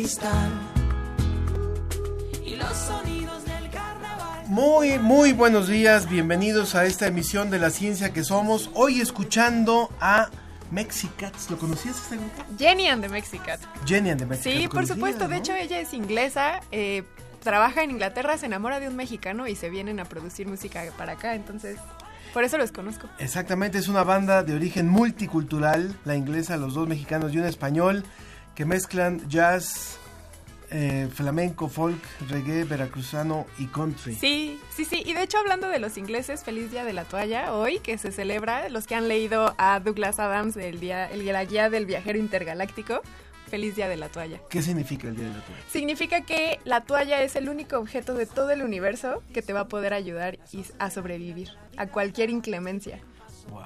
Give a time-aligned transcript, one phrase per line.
[0.00, 0.50] Cristal.
[2.42, 4.46] Y los sonidos del carnaval.
[4.46, 6.08] Muy, muy buenos días.
[6.08, 8.70] Bienvenidos a esta emisión de La Ciencia que Somos.
[8.72, 10.30] Hoy escuchando a
[10.70, 11.50] Mexicats.
[11.50, 12.44] ¿Lo conocías este grupo?
[12.58, 13.68] Jenny and the Mexicats.
[13.84, 14.58] Jenny and the Mexicats.
[14.58, 15.28] Sí, por supuesto.
[15.28, 16.62] De hecho, ella es inglesa.
[16.72, 17.04] Eh,
[17.42, 21.12] trabaja en Inglaterra, se enamora de un mexicano y se vienen a producir música para
[21.12, 21.34] acá.
[21.34, 21.76] Entonces,
[22.32, 23.06] por eso los conozco.
[23.18, 28.02] Exactamente, es una banda de origen multicultural, la inglesa, los dos mexicanos y un español,
[28.54, 29.99] que mezclan jazz,
[30.70, 34.14] eh, flamenco, folk, reggae, veracruzano y country.
[34.14, 35.02] Sí, sí, sí.
[35.04, 38.12] Y de hecho, hablando de los ingleses, feliz día de la toalla hoy, que se
[38.12, 38.68] celebra.
[38.68, 43.02] Los que han leído a Douglas Adams, el día, el, la guía del viajero intergaláctico,
[43.48, 44.40] Feliz Día de la Toalla.
[44.48, 45.62] ¿Qué significa el Día de la Toalla?
[45.68, 49.60] Significa que la toalla es el único objeto de todo el universo que te va
[49.60, 50.38] a poder ayudar
[50.78, 53.00] a sobrevivir a cualquier inclemencia.
[53.48, 53.60] Wow.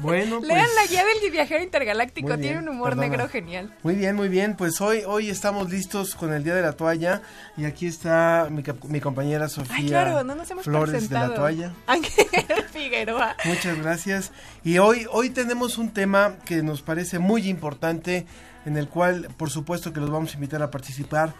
[0.00, 3.74] Bueno, Lean la guía del viajero intergaláctico, tiene un humor negro genial.
[3.82, 4.56] Muy bien, muy bien.
[4.56, 7.22] Pues hoy, hoy estamos listos con el Día de la Toalla
[7.56, 10.24] y aquí está mi, compañera Sofía
[10.62, 11.72] Flores de la Toalla.
[11.86, 12.26] Ángel
[12.72, 13.36] Figueroa.
[13.44, 14.32] Muchas gracias.
[14.64, 18.26] Y hoy, hoy tenemos un tema que nos parece muy importante
[18.66, 21.34] en el cual por supuesto que los vamos a invitar a participar.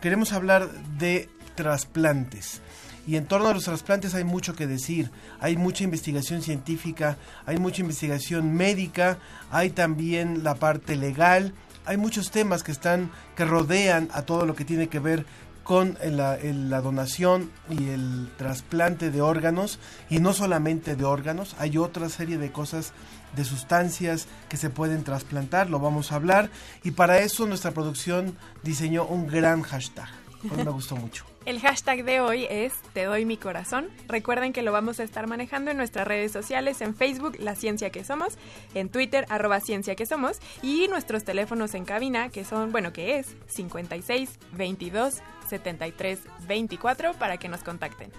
[0.00, 2.62] Queremos hablar de trasplantes.
[3.10, 5.10] Y en torno a los trasplantes hay mucho que decir,
[5.40, 9.18] hay mucha investigación científica, hay mucha investigación médica,
[9.50, 11.52] hay también la parte legal,
[11.86, 15.26] hay muchos temas que están que rodean a todo lo que tiene que ver
[15.64, 21.78] con la, la, donación y el trasplante de órganos y no solamente de órganos, hay
[21.78, 22.92] otra serie de cosas
[23.34, 26.48] de sustancias que se pueden trasplantar, lo vamos a hablar
[26.84, 30.08] y para eso nuestra producción diseñó un gran hashtag.
[30.56, 31.29] me gustó mucho.
[31.46, 33.88] El hashtag de hoy es Te doy mi corazón.
[34.08, 37.88] Recuerden que lo vamos a estar manejando en nuestras redes sociales, en Facebook, La Ciencia
[37.88, 38.36] que Somos,
[38.74, 43.18] en Twitter, arroba Ciencia que Somos, y nuestros teléfonos en cabina, que son, bueno, que
[43.18, 48.12] es 56 22 73 24 para que nos contacten.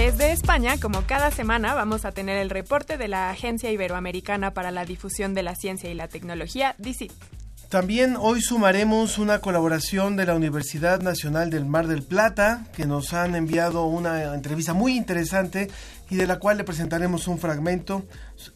[0.00, 4.70] Desde España, como cada semana, vamos a tener el reporte de la Agencia Iberoamericana para
[4.70, 7.12] la Difusión de la Ciencia y la Tecnología, DICIT.
[7.68, 13.12] También hoy sumaremos una colaboración de la Universidad Nacional del Mar del Plata, que nos
[13.12, 15.70] han enviado una entrevista muy interesante
[16.08, 18.06] y de la cual le presentaremos un fragmento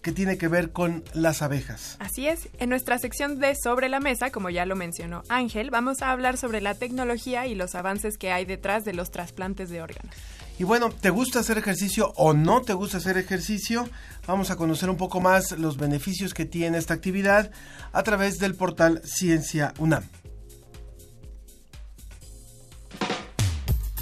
[0.00, 1.99] que tiene que ver con las abejas.
[2.00, 6.00] Así es, en nuestra sección de Sobre la Mesa, como ya lo mencionó Ángel, vamos
[6.00, 9.82] a hablar sobre la tecnología y los avances que hay detrás de los trasplantes de
[9.82, 10.15] órganos.
[10.59, 13.88] Y bueno, ¿te gusta hacer ejercicio o no te gusta hacer ejercicio?
[14.26, 17.50] Vamos a conocer un poco más los beneficios que tiene esta actividad
[17.92, 20.04] a través del portal Ciencia UNAM.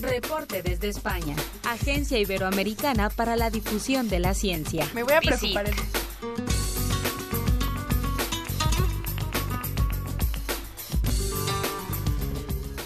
[0.00, 4.86] Reporte desde España, Agencia Iberoamericana para la Difusión de la Ciencia.
[4.94, 5.70] Me voy a preocupar.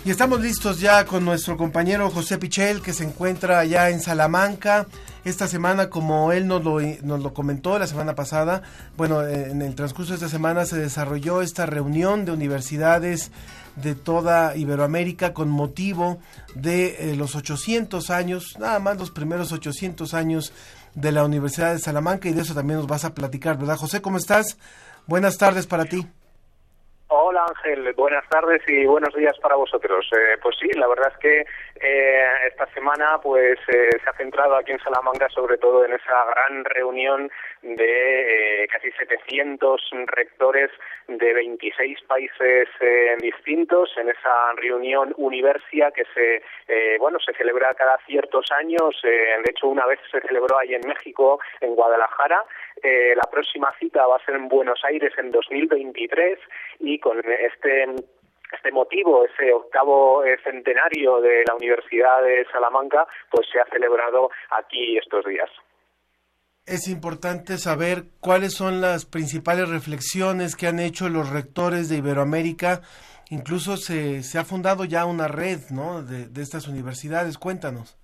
[0.07, 4.87] Y estamos listos ya con nuestro compañero José Pichel, que se encuentra allá en Salamanca.
[5.25, 8.63] Esta semana, como él nos lo, nos lo comentó la semana pasada,
[8.97, 13.33] bueno, en el transcurso de esta semana se desarrolló esta reunión de universidades
[13.75, 16.21] de toda Iberoamérica con motivo
[16.55, 20.53] de eh, los 800 años, nada más los primeros 800 años
[20.95, 23.77] de la Universidad de Salamanca y de eso también nos vas a platicar, ¿verdad?
[23.77, 24.57] José, ¿cómo estás?
[25.09, 26.07] Buenas tardes para ti.
[27.19, 30.07] Hola Ángel, buenas tardes y buenos días para vosotros.
[30.13, 31.45] Eh, pues sí, la verdad es que
[31.81, 36.25] eh, esta semana pues eh, se ha centrado aquí en Salamanca sobre todo en esa
[36.25, 37.31] gran reunión
[37.63, 40.71] de eh, casi 700 rectores
[41.09, 47.75] de 26 países eh, distintos en esa reunión Universia que se eh, bueno se celebra
[47.75, 48.97] cada ciertos años.
[49.05, 52.43] Eh, de hecho, una vez se celebró ahí en México, en Guadalajara.
[52.83, 56.39] La próxima cita va a ser en Buenos Aires en 2023
[56.81, 57.87] y con este
[58.53, 64.31] este motivo, ese octavo eh, centenario de la Universidad de Salamanca, pues se ha celebrado
[64.51, 65.51] aquí estos días.
[66.67, 72.81] Es importante saber cuáles son las principales reflexiones que han hecho los rectores de Iberoamérica.
[73.31, 76.03] Incluso se, se ha fundado ya una red ¿no?
[76.03, 77.39] de, de estas universidades.
[77.39, 77.97] Cuéntanos.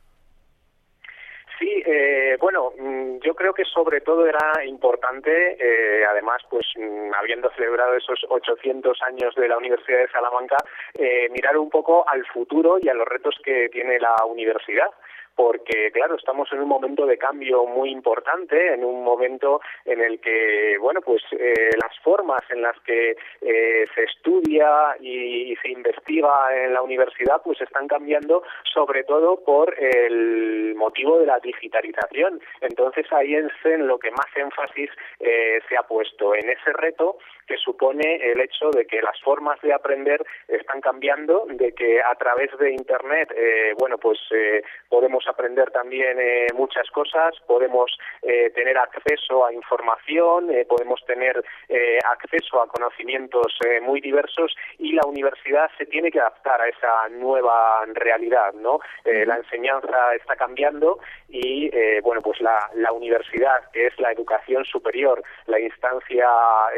[1.62, 7.14] Sí, eh, bueno, mm, yo creo que sobre todo era importante, eh, además, pues mm,
[7.14, 10.56] habiendo celebrado esos 800 años de la Universidad de Salamanca,
[10.98, 14.88] eh, mirar un poco al futuro y a los retos que tiene la universidad
[15.34, 20.20] porque claro estamos en un momento de cambio muy importante en un momento en el
[20.20, 25.70] que bueno pues eh, las formas en las que eh, se estudia y, y, se
[25.70, 28.42] investiga en la universidad pues están cambiando
[28.72, 32.40] sobre todo por el motivo de la digitalización.
[32.60, 34.90] Entonces ahí es en lo que más énfasis
[35.20, 36.34] eh, se ha puesto.
[36.34, 41.46] En ese reto que supone el hecho de que las formas de aprender están cambiando,
[41.48, 46.88] de que a través de Internet, eh, bueno, pues eh, podemos aprender también eh, muchas
[46.90, 53.80] cosas, podemos eh, tener acceso a información, eh, podemos tener eh, acceso a conocimientos eh,
[53.80, 58.78] muy diversos y la universidad se tiene que adaptar a esa nueva realidad, ¿no?
[59.04, 60.98] Eh, la enseñanza está cambiando
[61.28, 66.28] y, eh, bueno, pues la, la universidad, que es la educación superior, la instancia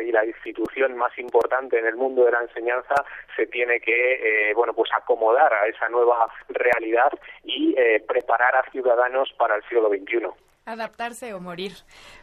[0.05, 0.54] y la institución
[0.95, 2.95] más importante en el mundo de la enseñanza,
[3.37, 7.13] se tiene que, eh, bueno, pues acomodar a esa nueva realidad
[7.45, 10.29] y eh, preparar a ciudadanos para el siglo XXI.
[10.67, 11.73] Adaptarse o morir.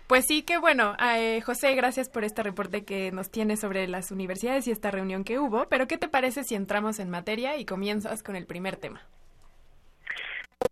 [0.07, 4.11] Pues sí, que bueno, eh, José, gracias por este reporte que nos tiene sobre las
[4.11, 7.65] universidades y esta reunión que hubo, pero ¿qué te parece si entramos en materia y
[7.65, 9.01] comienzas con el primer tema?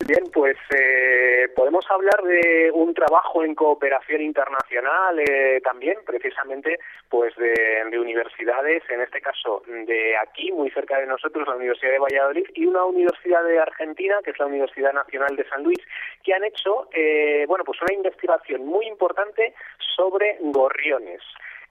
[0.06, 7.36] Bien, pues eh, podemos hablar de un trabajo en cooperación internacional eh, también, precisamente, pues
[7.36, 7.54] de,
[7.92, 12.46] de, universidades, en este caso de aquí, muy cerca de nosotros, la Universidad de Valladolid
[12.56, 15.80] y una universidad de Argentina, que es la Universidad Nacional de San Luis,
[16.24, 19.54] que han hecho, eh, bueno, pues una investigación muy importante
[19.96, 21.22] sobre gorriones.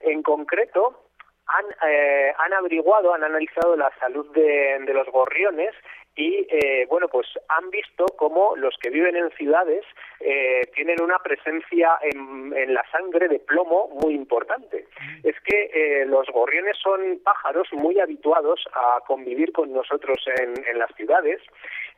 [0.01, 1.08] En concreto,
[1.49, 5.73] han, eh, han averiguado, han analizado la salud de, de los gorriones
[6.15, 9.85] y eh, bueno pues han visto cómo los que viven en ciudades
[10.19, 14.85] eh, tienen una presencia en, en, la sangre de plomo muy importante.
[15.23, 20.77] Es que eh, los gorriones son pájaros muy habituados a convivir con nosotros en, en
[20.77, 21.41] las ciudades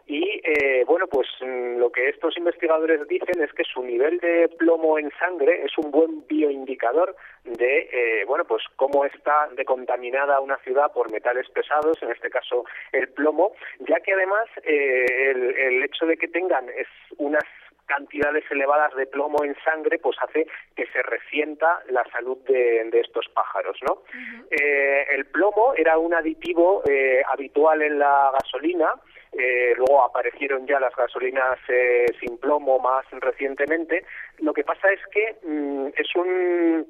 [0.07, 4.98] y eh, bueno pues lo que estos investigadores dicen es que su nivel de plomo
[4.98, 10.92] en sangre es un buen bioindicador de eh, bueno pues cómo está decontaminada una ciudad
[10.92, 16.06] por metales pesados en este caso el plomo ya que además eh, el, el hecho
[16.06, 16.88] de que tengan es
[17.18, 17.44] unas
[17.86, 23.00] cantidades elevadas de plomo en sangre pues hace que se resienta la salud de, de
[23.01, 24.48] estos pájaros no uh -huh.
[24.50, 28.94] eh, el plomo era un aditivo eh, habitual en la gasolina
[29.31, 34.06] eh, luego aparecieron ya las gasolinas eh, sin plomo más recientemente.
[34.39, 36.88] Lo que pasa es que mmm, es un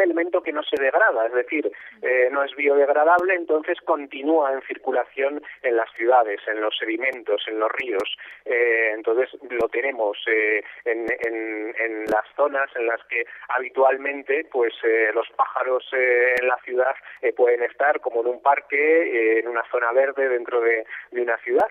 [0.00, 1.70] elemento que no se degrada, es decir,
[2.02, 7.58] eh, no es biodegradable, entonces continúa en circulación en las ciudades, en los sedimentos, en
[7.58, 8.16] los ríos.
[8.44, 15.10] Eh, entonces lo tenemos eh, en, en, las zonas en las que habitualmente pues eh,
[15.14, 19.62] los pájaros eh, en la ciudad eh, pueden estar, como en un parque, en una
[19.70, 21.68] zona verde dentro de, de una ciudad.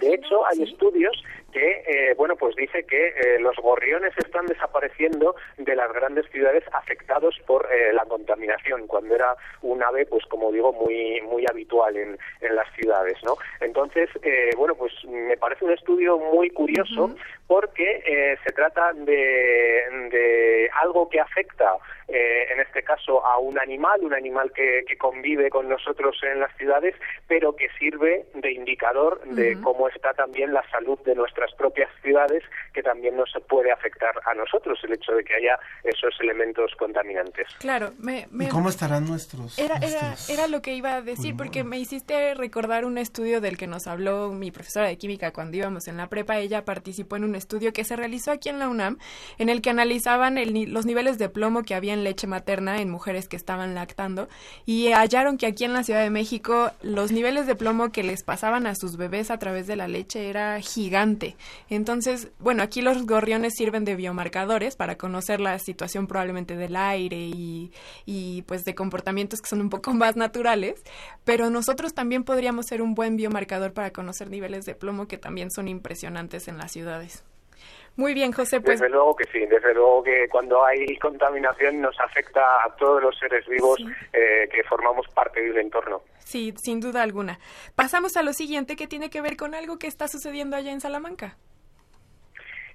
[0.00, 5.36] De hecho, hay estudios que, eh, bueno, pues dice que eh, los gorriones están desapareciendo
[5.56, 10.50] de las grandes ciudades afectados por eh, la contaminación, cuando era un ave, pues como
[10.52, 13.36] digo, muy muy habitual en, en las ciudades, ¿no?
[13.60, 17.16] Entonces, eh, bueno, pues me parece un estudio muy curioso uh -huh.
[17.46, 21.74] porque eh, se trata de, de algo que afecta
[22.08, 26.40] eh, en este caso a un animal, un animal que, que, convive con nosotros en
[26.40, 26.94] las ciudades,
[27.26, 29.62] pero que sirve de indicador de uh -huh.
[29.62, 32.42] cómo está también la salud de nuestras propias ciudades,
[32.72, 37.46] que también nos puede afectar a nosotros el hecho de que haya esos elementos contaminantes.
[37.58, 38.44] Claro, me, me...
[38.44, 39.58] ¿Y cómo estarán nuestros?
[39.58, 40.28] Era, nuestros...
[40.30, 43.66] Era, era, lo que iba a decir, porque me hiciste recordar un estudio del que
[43.66, 46.38] nos habló mi profesora de química cuando íbamos en la prepa.
[46.38, 48.98] Ella participó en un estudio que se realizó aquí en la UNAM,
[49.38, 53.28] en el que analizaban el, los niveles de plomo que había leche materna en mujeres
[53.28, 54.28] que estaban lactando
[54.66, 58.24] y hallaron que aquí en la Ciudad de México los niveles de plomo que les
[58.24, 61.36] pasaban a sus bebés a través de la leche era gigante.
[61.70, 67.30] Entonces, bueno, aquí los gorriones sirven de biomarcadores para conocer la situación probablemente del aire
[68.06, 70.82] y pues de comportamientos que son un poco más naturales,
[71.24, 75.50] pero nosotros también podríamos ser un buen biomarcador para conocer niveles de plomo que también
[75.50, 77.22] son impresionantes en las ciudades.
[77.96, 78.60] Muy bien, José.
[78.60, 78.80] Pues...
[78.80, 83.16] Desde luego que sí, desde luego que cuando hay contaminación nos afecta a todos los
[83.18, 83.78] seres vivos
[84.12, 86.02] eh, que formamos parte del entorno.
[86.18, 87.38] Sí, sin duda alguna.
[87.76, 90.80] Pasamos a lo siguiente que tiene que ver con algo que está sucediendo allá en
[90.80, 91.36] Salamanca.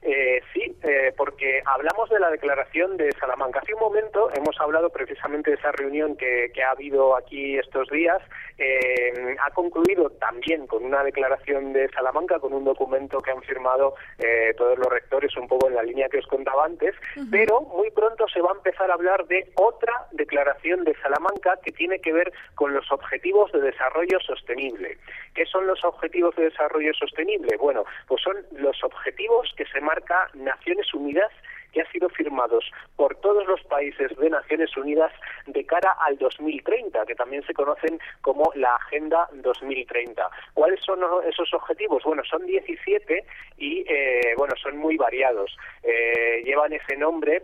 [0.01, 3.59] Eh, sí, eh, porque hablamos de la declaración de Salamanca.
[3.59, 7.89] Hace un momento hemos hablado precisamente de esa reunión que, que ha habido aquí estos
[7.89, 8.21] días.
[8.57, 13.95] Eh, ha concluido también con una declaración de Salamanca, con un documento que han firmado
[14.17, 16.93] eh, todos los rectores, un poco en la línea que os contaba antes,
[17.31, 21.71] pero muy pronto se va a empezar a hablar de otra declaración de Salamanca que
[21.71, 24.97] tiene que ver con los objetivos de desarrollo sostenible.
[25.33, 27.55] ¿Qué son los objetivos de desarrollo sostenible?
[27.57, 31.31] Bueno, pues son los objetivos que se marca Naciones Unidas
[31.73, 35.11] que han sido firmados por todos los países de Naciones Unidas
[35.47, 40.29] de cara al 2030, que también se conocen como la Agenda 2030.
[40.53, 42.03] ¿Cuáles son esos objetivos?
[42.03, 43.25] Bueno, son 17
[43.57, 45.55] y eh, bueno, son muy variados.
[45.83, 47.43] Eh, llevan ese nombre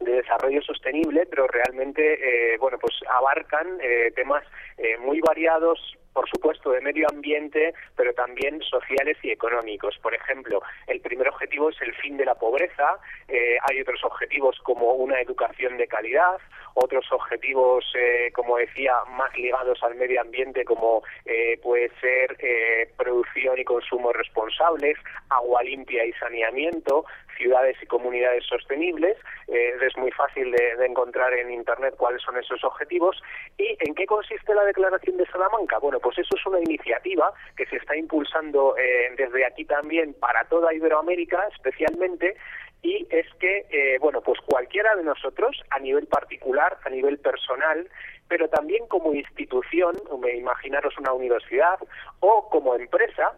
[0.00, 4.44] de desarrollo sostenible, pero realmente, eh, bueno, pues abarcan eh, temas
[4.76, 9.98] eh, muy variados, por supuesto, de medio ambiente, pero también sociales y económicos.
[10.02, 12.98] Por ejemplo, el primer objetivo es el fin de la pobreza,
[13.28, 16.38] eh, hay otros objetivos como una educación de calidad,
[16.74, 22.90] otros objetivos, eh, como decía, más ligados al medio ambiente, como eh, puede ser eh,
[22.96, 24.96] producción y consumo responsables,
[25.30, 27.04] agua limpia y saneamiento,
[27.36, 29.16] ciudades y comunidades sostenibles.
[29.48, 33.22] Eh, es muy fácil de, encontrar en Internet cuáles son esos objetivos.
[33.58, 35.78] ¿Y en qué consiste la Declaración de Salamanca?
[35.78, 40.44] Bueno, pues eso es una iniciativa que se está impulsando eh, desde aquí también para
[40.44, 42.36] toda Iberoamérica, especialmente,
[42.84, 47.88] y es que, eh, bueno, pues cualquiera de nosotros, a nivel particular, a nivel personal,
[48.28, 49.94] pero también como institución,
[50.36, 51.78] imaginaros una universidad,
[52.20, 53.32] o como empresa,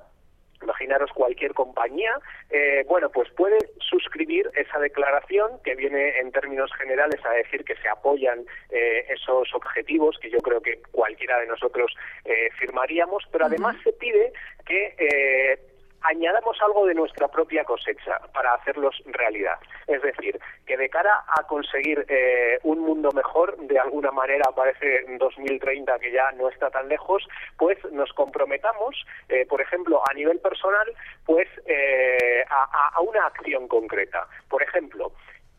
[0.67, 2.13] imaginaros cualquier compañía,
[2.51, 7.77] eh, bueno, pues puede suscribir esa declaración que viene en términos generales a decir que
[7.77, 11.95] se apoyan eh, esos objetivos que yo creo que cualquiera de nosotros
[12.25, 14.33] eh, firmaríamos, pero además se pide
[14.67, 19.59] que añadamos algo de nuestra propia cosecha para hacerlos realidad.
[19.87, 25.05] Es decir, que de cara a conseguir eh, un mundo mejor, de alguna manera parece
[25.07, 27.27] en 2030 que ya no está tan lejos,
[27.57, 28.97] pues nos comprometamos,
[29.29, 30.93] eh, por ejemplo, a nivel personal,
[31.25, 34.27] pues eh, a una acción concreta.
[34.49, 35.13] Por ejemplo,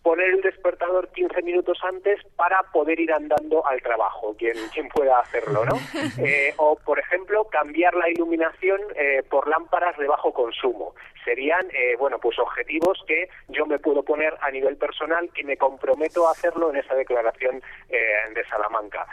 [0.07, 5.19] poner el despertador 15 minutos antes para poder ir andando al trabajo, quien, quien pueda
[5.19, 5.75] hacerlo, ¿no?
[6.17, 10.95] Eh, o, por ejemplo, cambiar la iluminación eh, por lámparas de bajo consumo.
[11.25, 15.57] Serían, eh, bueno, pues objetivos que yo me puedo poner a nivel personal que me
[15.57, 19.05] comprometo a hacerlo en esa declaración de Salamanca.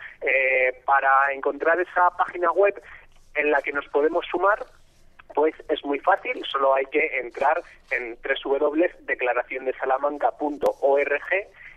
[0.84, 2.80] para encontrar esa página web
[3.34, 4.64] en la que nos podemos sumar,
[5.34, 11.20] pues es muy fácil, solo hay que entrar en www.declaraciondesalamanca.org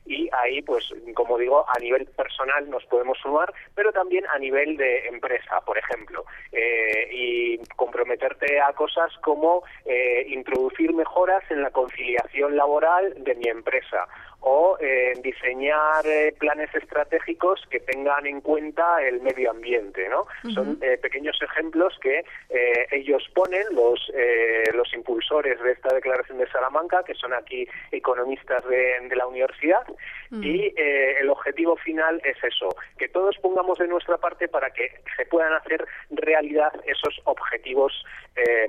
[0.07, 4.77] y ahí, pues, como digo, a nivel personal nos podemos sumar, pero también a nivel
[4.77, 6.23] de empresa, por ejemplo,
[6.53, 13.49] eh, y comprometerte a cosas como eh, introducir mejoras en la conciliación laboral de mi
[13.49, 14.07] empresa
[14.41, 20.21] o eh, diseñar eh, planes estratégicos que tengan en cuenta el medio ambiente, ¿no?
[20.21, 20.53] Uh -huh.
[20.53, 26.37] Son eh, pequeños ejemplos que eh, ellos ponen, los, eh, los impulsores de esta declaración
[26.37, 29.95] de Salamanca, que son aquí economistas de, de la universidad, uh
[30.35, 30.43] -huh.
[30.45, 34.91] y eh, el objetivo final es eso, que todos pongamos de nuestra parte para que
[35.15, 37.91] se puedan hacer realidad esos objetivos
[38.35, 38.67] eh,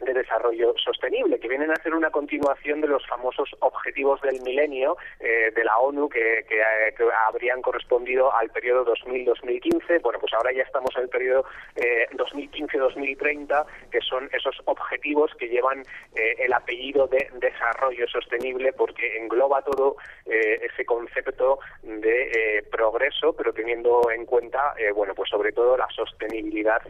[0.00, 4.96] de desarrollo sostenible, que vienen a ser una continuación de los famosos objetivos del milenio
[5.20, 10.02] eh, de la ONU que, que, eh, que, habrían correspondido al periodo 2000-2015.
[10.02, 11.44] Bueno, pues ahora ya estamos en el periodo
[11.76, 15.80] eh, 2015-2030, que son esos objetivos que llevan
[16.14, 19.96] eh, el apellido de desarrollo sostenible porque engloba todo
[20.34, 26.82] eh, ese concepto de progreso, pero teniendo en cuenta, bueno, pues sobre todo la sostenibilidad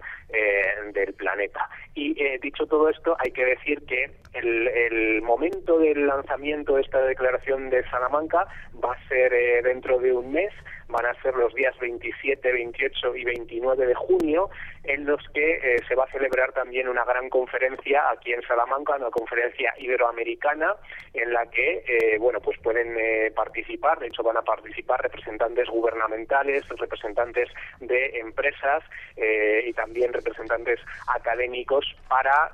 [0.93, 1.69] del planeta.
[1.95, 7.01] Y dicho todo esto, hay que decir que El, el momento del lanzamiento de esta
[7.05, 8.47] declaración de Salamanca
[8.83, 10.53] va a ser eh, dentro de un mes
[10.95, 14.49] van a ser los días 27, 28 y 29 de junio,
[14.85, 18.95] en los que eh, se va a celebrar también una gran conferencia aquí en Salamanca,
[18.95, 20.77] una conferencia iberoamericana,
[21.13, 25.69] en la que, eh, bueno, pues pueden eh, participar, de hecho van a participar representantes
[25.69, 27.49] gubernamentales, representantes
[27.81, 28.85] de empresas
[29.17, 30.81] y también representantes
[31.15, 32.51] académicos para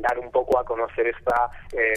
[0.00, 1.48] dar un poco a conocer esta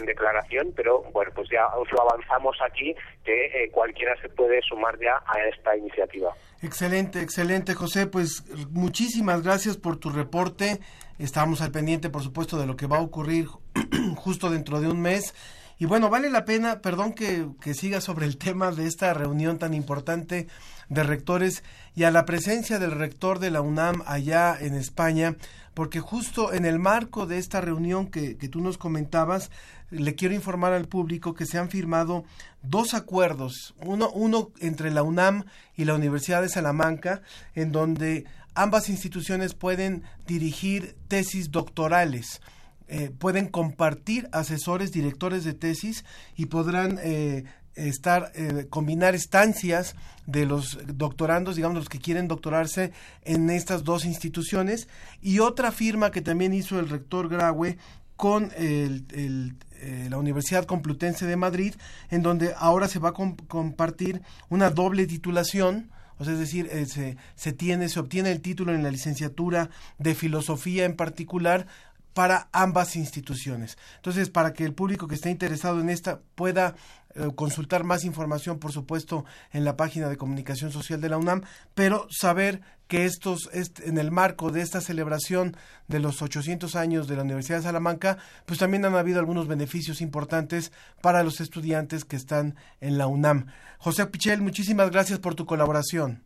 [0.05, 2.95] declaración, pero bueno, pues ya os lo avanzamos aquí,
[3.25, 6.33] que cualquiera se puede sumar ya a esta iniciativa.
[6.61, 8.07] Excelente, excelente, José.
[8.07, 10.79] Pues muchísimas gracias por tu reporte.
[11.19, 13.47] Estamos al pendiente, por supuesto, de lo que va a ocurrir
[14.15, 15.33] justo dentro de un mes.
[15.79, 19.59] Y bueno, vale la pena, perdón que, que siga sobre el tema de esta reunión
[19.59, 20.47] tan importante
[20.89, 21.63] de rectores
[21.95, 25.35] y a la presencia del rector de la UNAM allá en España,
[25.73, 29.51] porque justo en el marco de esta reunión que, que tú nos comentabas,
[29.93, 32.25] le quiero informar al público que se han firmado
[32.61, 35.45] dos acuerdos, uno, uno entre la UNAM
[35.75, 37.21] y la Universidad de Salamanca,
[37.53, 42.41] en donde ambas instituciones pueden dirigir tesis doctorales.
[42.87, 46.03] Eh, pueden compartir asesores, directores de tesis
[46.35, 47.45] y podrán eh,
[47.75, 49.95] estar eh, combinar estancias
[50.25, 52.91] de los doctorandos, digamos los que quieren doctorarse
[53.23, 54.87] en estas dos instituciones
[55.21, 57.77] y otra firma que también hizo el rector Graue
[58.15, 61.75] con el, eh, la Universidad Complutense de Madrid,
[62.09, 66.85] en donde ahora se va a compartir una doble titulación, o sea, es decir, eh,
[66.85, 71.67] se, se, tiene, se obtiene el título en la licenciatura de filosofía en particular
[72.13, 73.77] para ambas instituciones.
[73.95, 76.75] Entonces, para que el público que esté interesado en esta pueda
[77.15, 81.43] eh, consultar más información, por supuesto, en la página de comunicación social de la UNAM,
[81.75, 82.61] pero saber
[82.93, 83.49] que estos,
[83.83, 85.57] en el marco de esta celebración
[85.87, 89.99] de los 800 años de la Universidad de Salamanca, pues también han habido algunos beneficios
[89.99, 90.71] importantes
[91.01, 93.47] para los estudiantes que están en la UNAM.
[93.79, 96.23] José Pichel, muchísimas gracias por tu colaboración.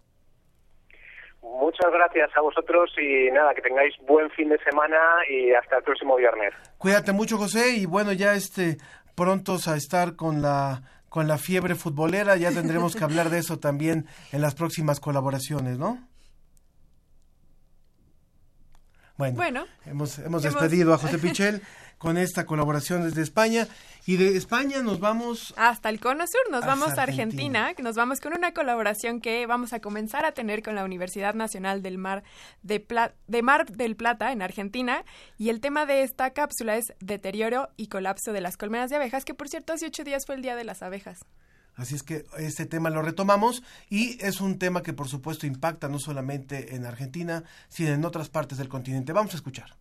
[1.42, 4.98] Muchas gracias a vosotros y nada, que tengáis buen fin de semana
[5.30, 6.54] y hasta el próximo viernes.
[6.78, 8.76] Cuídate mucho, José, y bueno, ya este
[9.16, 13.58] prontos a estar con la con la fiebre futbolera, ya tendremos que hablar de eso
[13.58, 16.06] también en las próximas colaboraciones, ¿no?
[19.18, 21.62] Bueno, hemos, hemos despedido a José Pichel
[21.98, 23.68] con esta colaboración desde España.
[24.06, 25.54] Y de España nos vamos...
[25.58, 29.74] Hasta el Cono Sur, nos vamos a Argentina, nos vamos con una colaboración que vamos
[29.74, 32.24] a comenzar a tener con la Universidad Nacional del Mar
[32.62, 32.86] de,
[33.28, 35.04] de Mar del Plata en Argentina.
[35.38, 39.26] Y el tema de esta cápsula es deterioro y colapso de las colmenas de abejas,
[39.26, 41.26] que por cierto hace ocho días fue el Día de las Abejas.
[41.78, 45.88] Así es que este tema lo retomamos y es un tema que por supuesto impacta
[45.88, 49.14] no solamente en Argentina, sino en otras partes del continente.
[49.14, 49.78] Vamos a escuchar.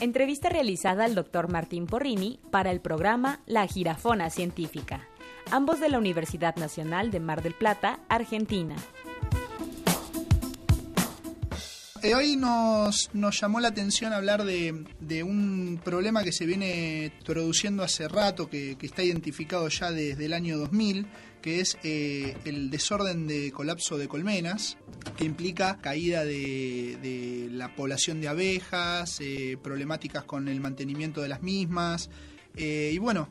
[0.00, 5.08] Entrevista realizada al doctor Martín Porrini para el programa La Girafona Científica,
[5.50, 8.76] ambos de la Universidad Nacional de Mar del Plata, Argentina.
[12.02, 18.08] Eh, hoy nos, llamó la atención hablar de, un problema que se viene produciendo hace
[18.08, 21.06] rato, que, está identificado ya desde el año 2000,
[21.42, 24.76] que es eh, el desorden de colapso de colmenas,
[25.16, 31.42] que implica caída de, la población de abejas, eh, problemáticas con el mantenimiento de las
[31.42, 32.10] mismas.
[32.60, 33.28] Y bueno,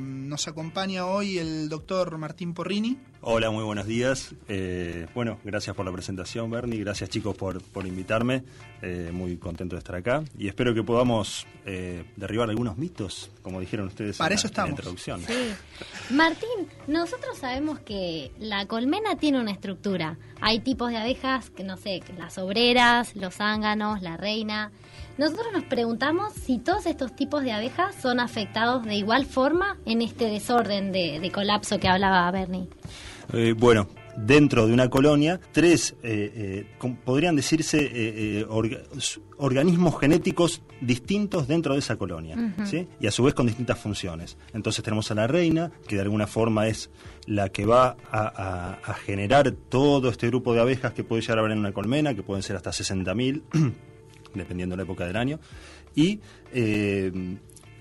[0.00, 4.34] nos acompaña hoy el doctor Martín Porrini, Hola, muy buenos días.
[4.48, 6.78] Eh, bueno, gracias por la presentación, Bernie.
[6.80, 8.44] Gracias, chicos, por, por invitarme.
[8.82, 10.22] Eh, muy contento de estar acá.
[10.36, 14.68] Y espero que podamos eh, derribar algunos mitos, como dijeron ustedes Para en, eso estamos.
[14.68, 15.22] la introducción.
[15.26, 15.54] Sí.
[16.10, 20.18] Martín, nosotros sabemos que la colmena tiene una estructura.
[20.42, 24.70] Hay tipos de abejas, que no sé, las obreras, los zánganos, la reina.
[25.16, 30.02] Nosotros nos preguntamos si todos estos tipos de abejas son afectados de igual forma en
[30.02, 32.68] este desorden de, de colapso que hablaba Bernie.
[33.32, 38.46] Eh, bueno, dentro de una colonia, tres, eh, eh, podrían decirse,
[39.38, 42.86] organismos genéticos distintos dentro de esa colonia, ¿sí?
[43.00, 44.36] y a su vez con distintas funciones.
[44.52, 46.90] Entonces tenemos a la reina, que de alguna forma es
[47.26, 51.40] la que va a, a generar todo este grupo de abejas que puede llegar a
[51.40, 53.42] haber en una colmena, que pueden ser hasta 60.000,
[54.34, 55.40] dependiendo de la época del año,
[55.94, 56.20] y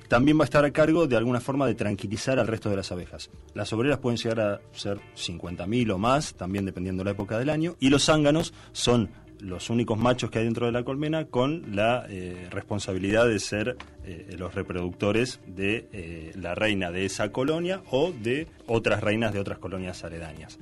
[0.07, 2.91] también va a estar a cargo de alguna forma de tranquilizar al resto de las
[2.91, 3.29] abejas.
[3.53, 7.49] Las obreras pueden llegar a ser 50.000 o más, también dependiendo de la época del
[7.49, 9.09] año, y los zánganos son
[9.43, 13.77] los únicos machos que hay dentro de la colmena con la eh, responsabilidad de ser
[14.05, 19.39] eh, los reproductores de eh, la reina de esa colonia o de otras reinas de
[19.39, 20.59] otras colonias aledañas.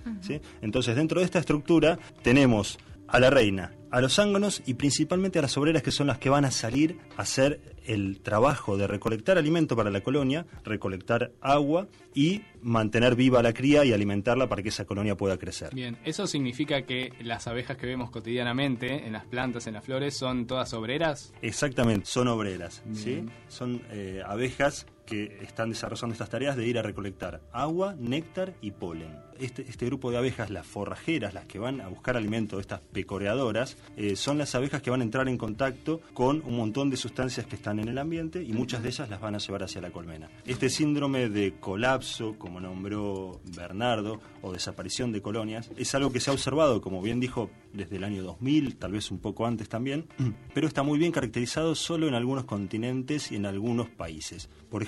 [0.62, 5.42] Entonces, dentro de esta estructura tenemos a la reina a los zánganos y principalmente a
[5.42, 9.38] las obreras que son las que van a salir a hacer el trabajo de recolectar
[9.38, 14.70] alimento para la colonia, recolectar agua y mantener viva la cría y alimentarla para que
[14.70, 15.74] esa colonia pueda crecer.
[15.74, 20.16] Bien, eso significa que las abejas que vemos cotidianamente en las plantas, en las flores,
[20.16, 21.34] son todas obreras.
[21.42, 23.26] Exactamente, son obreras, ¿sí?
[23.48, 28.72] Son eh, abejas que están desarrollando estas tareas de ir a recolectar agua, néctar y
[28.72, 29.20] polen.
[29.40, 33.76] Este, este grupo de abejas, las forrajeras, las que van a buscar alimento, estas pecoreadoras,
[33.98, 37.48] eh, son las abejas que van a entrar en contacto con un montón de sustancias
[37.48, 39.92] que están en el ambiente y muchas de ellas las van a llevar hacia la
[39.92, 40.30] colmena.
[40.46, 46.30] Este síndrome de colapso, como nombró Bernardo, o desaparición de colonias, es algo que se
[46.30, 50.08] ha observado, como bien dijo, desde el año 2000, tal vez un poco antes también,
[50.54, 54.50] pero está muy bien caracterizado solo en algunos continentes y en algunos países.
[54.70, 54.84] Por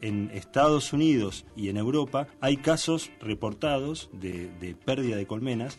[0.00, 5.78] en Estados Unidos y en Europa hay casos reportados de, de pérdida de colmenas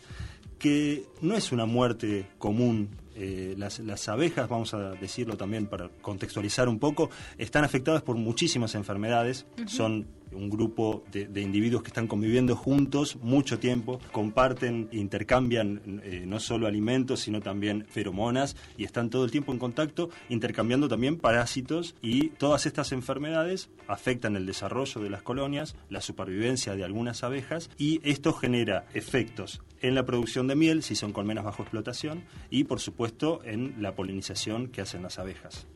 [0.58, 2.90] que no es una muerte común.
[3.20, 8.16] Eh, las, las abejas, vamos a decirlo también para contextualizar un poco, están afectadas por
[8.16, 9.44] muchísimas enfermedades.
[9.66, 16.40] Son un grupo de, individuos que están conviviendo juntos mucho tiempo, comparten, intercambian eh, no
[16.40, 21.94] solo alimentos, sino también feromonas y están todo el tiempo en contacto, intercambiando también parásitos
[22.02, 27.70] y todas estas enfermedades afectan el desarrollo de las colonias, la supervivencia de algunas abejas
[27.78, 32.64] y esto genera efectos en la producción de miel, si son colmenas bajo explotación, y
[32.64, 35.66] por supuesto en la polinización que hacen las abejas.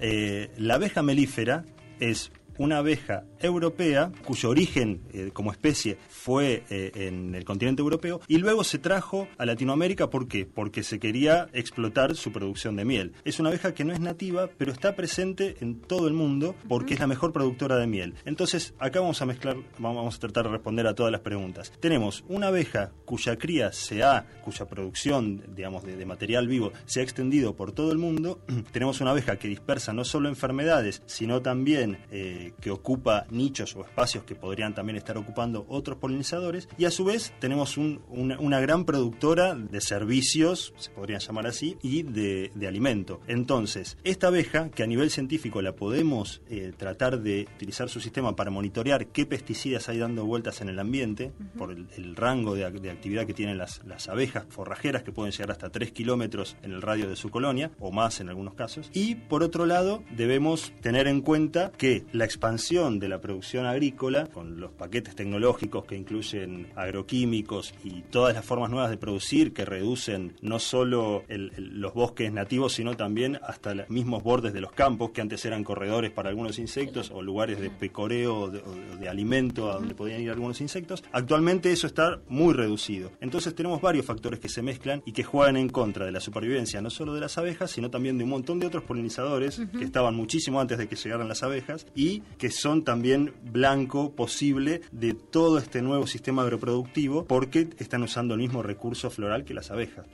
[0.00, 1.64] Eh, la abeja melífera
[2.00, 8.20] es una abeja europea cuyo origen eh, como especie fue eh, en el continente europeo
[8.26, 10.46] y luego se trajo a Latinoamérica ¿por qué?
[10.46, 13.12] Porque se quería explotar su producción de miel.
[13.24, 16.94] Es una abeja que no es nativa, pero está presente en todo el mundo porque
[16.94, 18.14] es la mejor productora de miel.
[18.24, 21.72] Entonces, acá vamos a mezclar, vamos a tratar de responder a todas las preguntas.
[21.80, 27.02] Tenemos una abeja cuya cría se ha, cuya producción, digamos, de, material vivo se ha
[27.02, 28.40] extendido por todo el mundo.
[28.72, 33.80] Tenemos una abeja que dispersa no solo enfermedades, sino también eh, que ocupa nichos o
[33.82, 36.68] espacios que podrían también estar ocupando otros polinizadores.
[36.78, 41.46] Y a su vez tenemos un- una, una gran productora de servicios, se podrían llamar
[41.46, 43.20] así, y de, de alimento.
[43.26, 48.34] Entonces, esta abeja, que a nivel científico la podemos eh, tratar de utilizar su sistema
[48.36, 52.66] para monitorear qué pesticidas hay dando vueltas en el ambiente, por el, el rango de,
[52.66, 56.56] ac- de actividad que tienen las, las abejas forrajeras, que pueden llegar hasta 3 kilómetros
[56.62, 58.90] en el radio de su colonia, o más en algunos casos.
[58.92, 64.28] Y por otro lado, debemos tener en cuenta que la expansión de la producción agrícola,
[64.28, 69.64] con los paquetes tecnológicos que incluyen agroquímicos y todas las formas nuevas de producir que
[69.64, 74.60] reducen no solo el- el- los bosques nativos, sino también hasta los mismos bordes de
[74.60, 78.60] los campos, que antes eran corredores para algunos insectos o lugares de pecoreo o de,
[78.60, 81.02] o de alimento a donde podían ir algunos insectos.
[81.10, 83.10] Actualmente eso está muy reducido.
[83.20, 86.80] Entonces tenemos varios factores que se mezclan y que juegan en contra de la supervivencia
[86.80, 90.14] no solo de las abejas, sino también de un montón de otros polinizadores que estaban
[90.14, 95.58] muchísimo antes de que llegaran las abejas y que son también blanco posible de todo
[95.58, 100.06] este nuevo sistema agroproductivo porque están usando el mismo recurso floral que las abejas.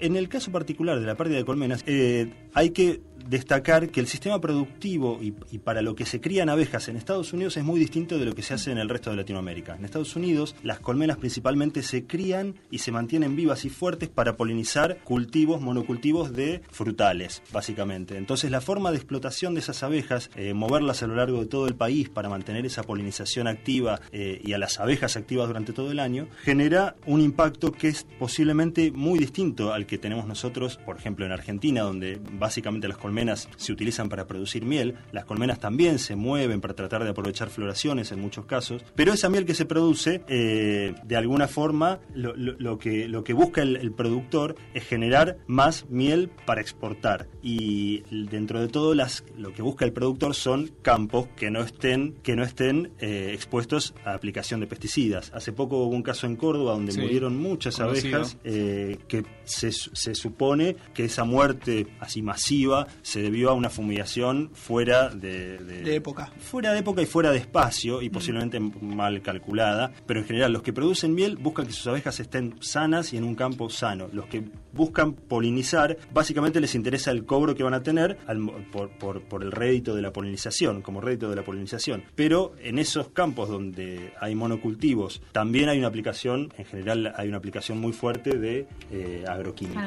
[0.00, 4.06] En el caso particular de la pérdida de colmenas, eh, hay que destacar que el
[4.06, 8.18] sistema productivo y, para lo que se crían abejas en Estados Unidos es muy distinto
[8.18, 9.76] de lo que se hace en el resto de Latinoamérica.
[9.76, 14.36] En Estados Unidos, las colmenas principalmente se crían y se mantienen vivas y fuertes para
[14.36, 18.16] polinizar cultivos, monocultivos de frutales, básicamente.
[18.16, 21.66] Entonces, la forma de explotación de esas abejas, eh, moverlas a lo largo de todo
[21.66, 25.90] el país para mantener esa polinización activa eh, y a las abejas activas durante todo
[25.90, 30.98] el año, genera un impacto que es posiblemente muy distinto al que tenemos nosotros, por
[30.98, 34.94] ejemplo, en Argentina, donde básicamente las colmenas se utilizan para producir miel.
[35.12, 39.28] Las colmenas también se mueven para tratar de aprovechar floraciones en muchos casos, pero esa
[39.30, 43.62] miel que se produce, eh, de alguna forma, lo, lo- lo que, lo que busca
[43.62, 47.28] el, el productor es generar más miel para exportar.
[47.42, 52.14] Y dentro de todo, las, lo que busca el productor son campos que no estén,
[52.22, 55.30] que no estén eh, expuestos a aplicación de pesticidas.
[55.34, 58.16] Hace poco hubo un caso en Córdoba donde Sí, murieron muchas conocido.
[58.16, 63.70] abejas eh, que se, se supone que esa muerte así masiva se debió a una
[63.70, 66.32] fumigación fuera de, De época.
[66.40, 70.62] Fuera de época y fuera de espacio y posiblemente mal calculada, pero en general los
[70.62, 74.08] que producen miel buscan que sus abejas estén sanas y en un campo sano.
[74.12, 74.42] Los que
[74.72, 78.38] buscan polinizar, básicamente les interesa el cobro que van a tener al
[78.72, 82.02] por, por- por el rédito de la polinización, como rédito de la polinización.
[82.16, 87.36] Pero en esos campos donde hay monocultivos, también hay una aplicación, en general hay una
[87.36, 89.80] aplicación muy fuerte de eh, agroquímicos.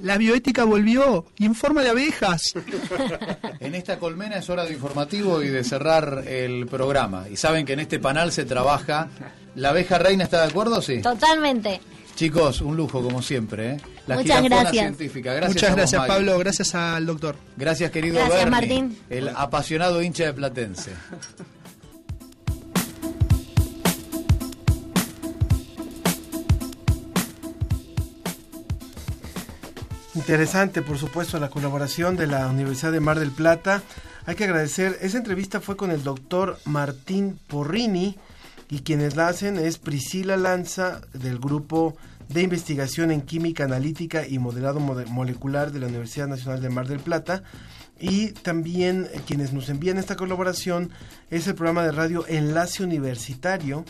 [0.00, 1.26] La bioética volvió.
[1.76, 2.54] Informa de abejas.
[3.60, 7.26] En esta colmena es hora de informativo y de cerrar el programa.
[7.30, 9.08] Y saben que en este panel se trabaja.
[9.56, 10.80] ¿La abeja reina está de acuerdo?
[10.80, 11.00] Sí.
[11.02, 11.80] Totalmente.
[12.14, 13.80] Chicos, un lujo como siempre, ¿eh?
[14.06, 14.72] La Muchas gracias.
[14.72, 15.34] científica.
[15.34, 16.06] Gracias Muchas gracias.
[16.06, 16.38] Pablo.
[16.38, 17.36] Gracias al doctor.
[17.56, 18.98] Gracias, querido Gracias, Bernie, Martín.
[19.10, 20.92] el apasionado hincha de Platense.
[30.16, 33.82] Interesante, por supuesto, la colaboración de la Universidad de Mar del Plata.
[34.24, 38.16] Hay que agradecer, esa entrevista fue con el doctor Martín Porrini
[38.70, 41.96] y quienes la hacen es Priscila Lanza del grupo
[42.30, 46.88] de investigación en química analítica y modelado mode- molecular de la Universidad Nacional de Mar
[46.88, 47.42] del Plata.
[47.98, 50.90] Y también eh, quienes nos envían esta colaboración
[51.30, 53.84] es el programa de radio Enlace Universitario,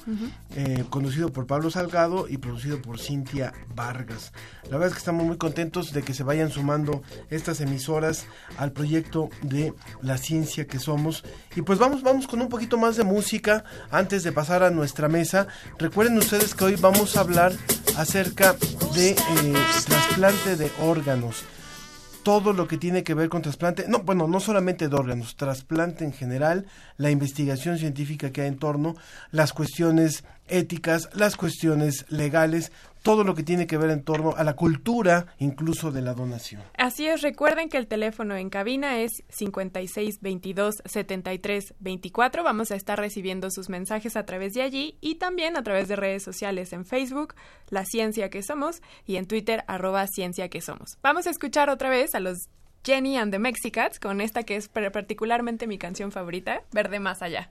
[0.55, 4.33] eh, conducido por Pablo Salgado y producido por Cintia Vargas.
[4.65, 8.73] La verdad es que estamos muy contentos de que se vayan sumando estas emisoras al
[8.73, 11.25] proyecto de la ciencia que somos.
[11.57, 15.09] Y pues vamos, vamos con un poquito más de música antes de pasar a nuestra
[15.09, 15.49] mesa.
[15.79, 17.53] Recuerden ustedes que hoy vamos a hablar
[17.97, 18.55] acerca
[18.95, 19.17] de eh,
[19.85, 21.45] trasplante de órganos
[22.27, 26.05] todo lo que tiene que ver con trasplante, no, bueno, no solamente de órganos, trasplante
[26.05, 28.97] en general, la investigación científica que hay en torno,
[29.31, 32.73] las cuestiones éticas, las cuestiones legales,
[33.07, 36.61] todo lo que tiene que ver en torno a la cultura incluso de la donación.
[36.77, 42.43] Así es, recuerden que el teléfono en cabina es 56 22 73 24.
[42.43, 45.95] Vamos a estar recibiendo sus mensajes a través de allí y también a través de
[45.95, 47.35] redes sociales en Facebook,
[47.69, 50.99] La Ciencia que Somos, y en Twitter, arroba Ciencia que Somos.
[51.01, 52.49] Vamos a escuchar otra vez a los
[52.85, 57.51] Jenny and the Mexicats con esta que es particularmente mi canción favorita, Verde Más Allá.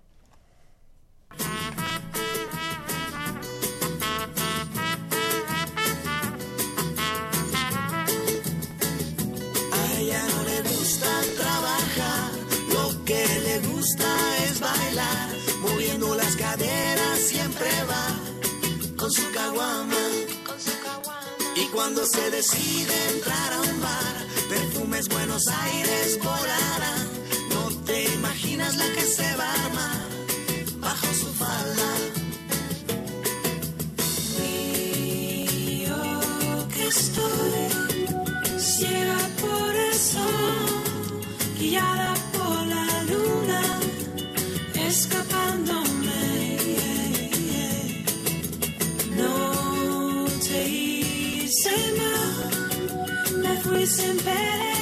[13.85, 15.29] Gusta es bailar,
[15.61, 18.07] moviendo las caderas siempre va
[18.97, 20.03] con su caguama.
[21.55, 24.15] Y cuando se decide entrar a un bar,
[24.49, 27.03] perfumes Buenos Aires volarán.
[27.53, 30.01] No te imaginas la que se va a armar
[30.79, 31.89] bajo su falda.
[35.87, 40.83] Yo que estoy ciega por el sol,
[41.59, 42.14] guiada
[53.85, 54.74] sin pelear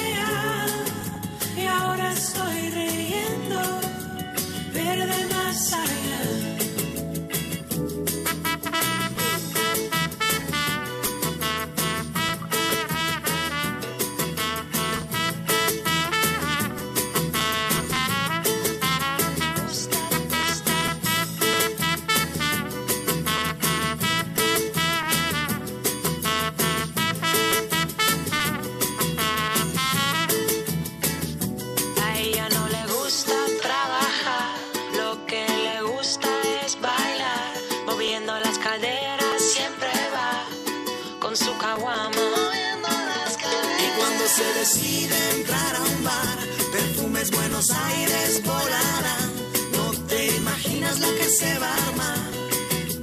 [47.66, 49.32] Buenos Aires volarán.
[49.72, 52.18] No te imaginas la que se va a armar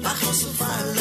[0.03, 1.00] bajo su falda.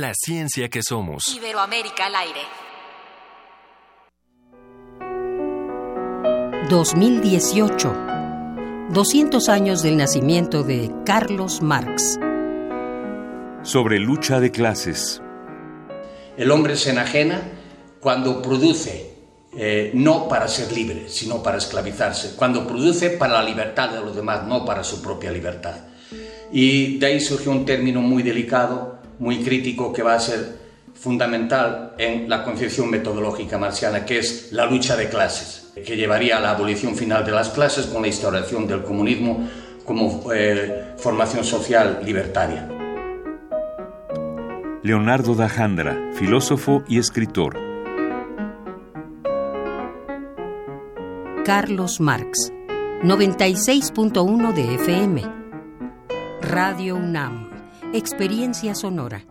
[0.00, 1.36] La ciencia que somos.
[1.36, 2.40] Iberoamérica al aire.
[6.70, 7.96] 2018.
[8.94, 12.18] 200 años del nacimiento de Carlos Marx.
[13.62, 15.20] Sobre lucha de clases.
[16.38, 17.42] El hombre se enajena
[18.00, 19.16] cuando produce,
[19.54, 24.16] eh, no para ser libre, sino para esclavizarse, cuando produce para la libertad de los
[24.16, 25.76] demás, no para su propia libertad.
[26.50, 30.58] Y de ahí surgió un término muy delicado, muy crítico, que va a ser
[30.94, 36.40] fundamental en la concepción metodológica marxiana, que es la lucha de clases, que llevaría a
[36.40, 39.48] la abolición final de las clases con la instauración del comunismo
[39.84, 42.68] como eh, formación social libertaria.
[44.82, 47.58] Leonardo da Jandra, filósofo y escritor.
[51.44, 52.52] Carlos Marx.
[53.02, 55.22] 96.1 de FM.
[56.42, 57.49] Radio UNAM,
[57.92, 59.24] Experiencia Sonora.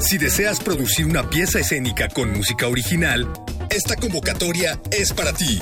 [0.00, 3.32] Si deseas producir una pieza escénica con música original,
[3.70, 5.60] esta convocatoria es para ti.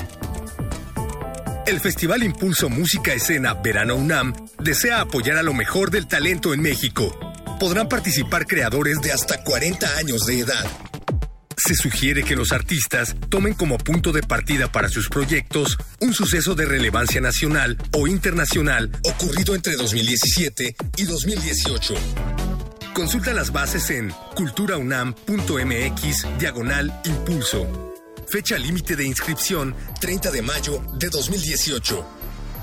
[1.67, 6.63] El Festival Impulso Música Escena Verano UNAM desea apoyar a lo mejor del talento en
[6.63, 7.15] México.
[7.61, 10.88] Podrán participar creadores de hasta 40 años de edad.
[11.59, 16.55] Se sugiere que los artistas tomen como punto de partida para sus proyectos un suceso
[16.55, 21.95] de relevancia nacional o internacional ocurrido entre 2017 y 2018.
[22.95, 27.93] Consulta las bases en culturaunam.mx diagonal impulso.
[28.29, 32.07] Fecha límite de inscripción 30 de mayo de 2018.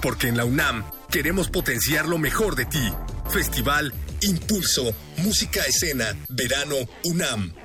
[0.02, 2.94] Porque en la UNAM queremos potenciar lo mejor de ti.
[3.30, 7.65] Festival Impulso Música Escena Verano UNAM.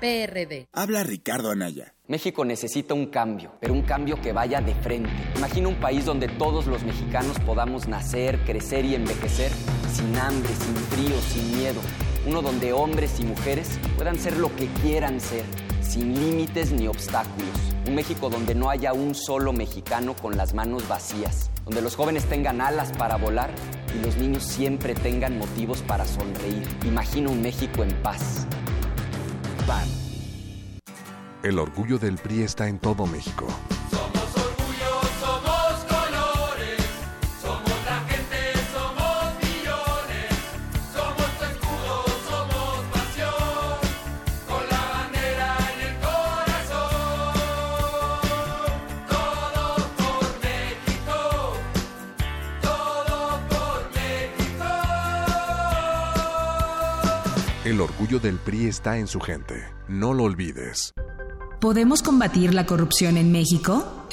[0.00, 0.68] PRD.
[0.72, 1.94] Habla Ricardo Anaya.
[2.08, 5.10] México necesita un cambio, pero un cambio que vaya de frente.
[5.36, 9.52] Imagina un país donde todos los mexicanos podamos nacer, crecer y envejecer
[9.92, 11.80] sin hambre, sin frío, sin miedo.
[12.26, 15.44] Uno donde hombres y mujeres puedan ser lo que quieran ser,
[15.82, 17.50] sin límites ni obstáculos.
[17.86, 22.24] Un México donde no haya un solo mexicano con las manos vacías, donde los jóvenes
[22.24, 23.50] tengan alas para volar
[23.94, 26.66] y los niños siempre tengan motivos para sonreír.
[26.86, 28.46] Imagina un México en paz.
[31.42, 33.46] El orgullo del PRI está en todo México.
[33.90, 34.19] Somos
[57.80, 59.54] El orgullo del PRI está en su gente.
[59.88, 60.92] No lo olvides.
[61.62, 64.06] ¿Podemos combatir la corrupción en México?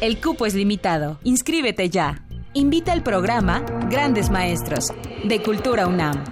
[0.01, 1.19] El cupo es limitado.
[1.23, 2.23] Inscríbete ya.
[2.53, 4.87] Invita al programa Grandes Maestros
[5.23, 6.23] de Cultura UNAM.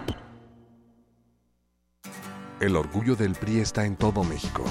[2.65, 4.63] El orgullo del PRI está en todo México.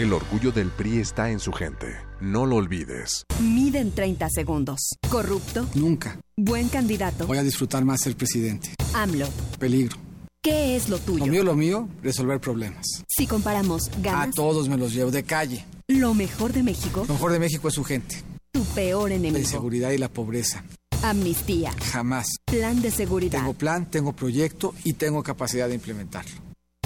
[0.00, 1.94] El orgullo del PRI está en su gente.
[2.22, 3.26] No lo olvides.
[3.42, 4.78] Miden 30 segundos.
[5.10, 5.66] ¿Corrupto?
[5.74, 6.18] Nunca.
[6.38, 7.26] ¿Buen candidato?
[7.26, 8.70] Voy a disfrutar más ser presidente.
[8.94, 9.28] AMLO.
[9.58, 9.98] Peligro.
[10.42, 11.26] ¿Qué es lo tuyo?
[11.26, 12.86] Lo mío, lo mío, resolver problemas.
[13.08, 15.66] Si comparamos A ganas, todos me los llevo de calle.
[15.88, 18.22] lo mejor de México, Lo mejor de México es su gente.
[18.52, 19.38] tu peor La enemigo.
[19.38, 20.64] inseguridad y la pobreza.
[21.02, 21.74] Amnistía.
[21.92, 22.26] Jamás.
[22.46, 23.40] Plan de seguridad.
[23.40, 26.32] Tengo plan, tengo proyecto y tengo capacidad de implementarlo.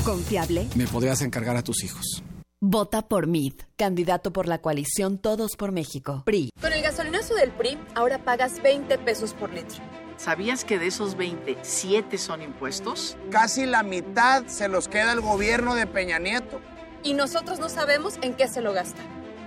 [0.04, 0.66] Confiable.
[0.74, 2.24] Me podrías encargar a tus hijos.
[2.66, 6.22] Vota por MID, candidato por la coalición Todos por México.
[6.24, 6.48] PRI.
[6.62, 9.76] Con el gasolinazo del PRI, ahora pagas 20 pesos por litro.
[10.16, 13.18] ¿Sabías que de esos 20, 7 son impuestos?
[13.30, 16.58] Casi la mitad se los queda el gobierno de Peña Nieto.
[17.02, 19.02] Y nosotros no sabemos en qué se lo gasta.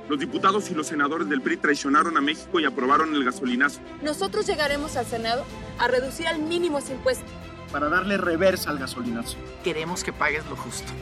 [0.07, 3.79] Los diputados y los senadores del PRI traicionaron a México y aprobaron el gasolinazo.
[4.03, 5.43] Nosotros llegaremos al Senado
[5.79, 7.25] a reducir al mínimo ese impuesto.
[7.71, 9.37] Para darle reversa al gasolinazo.
[9.63, 10.93] Queremos que pagues lo justo.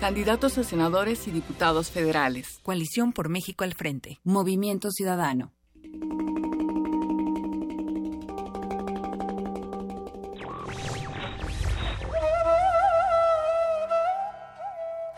[0.00, 2.60] Candidatos a senadores y diputados federales.
[2.62, 4.20] Coalición por México al frente.
[4.24, 5.52] Movimiento Ciudadano.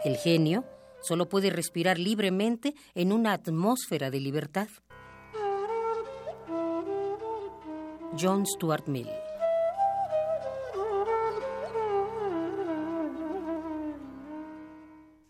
[0.04, 0.64] El genio
[1.02, 4.68] solo puede respirar libremente en una atmósfera de libertad.
[8.18, 9.08] John Stuart Mill.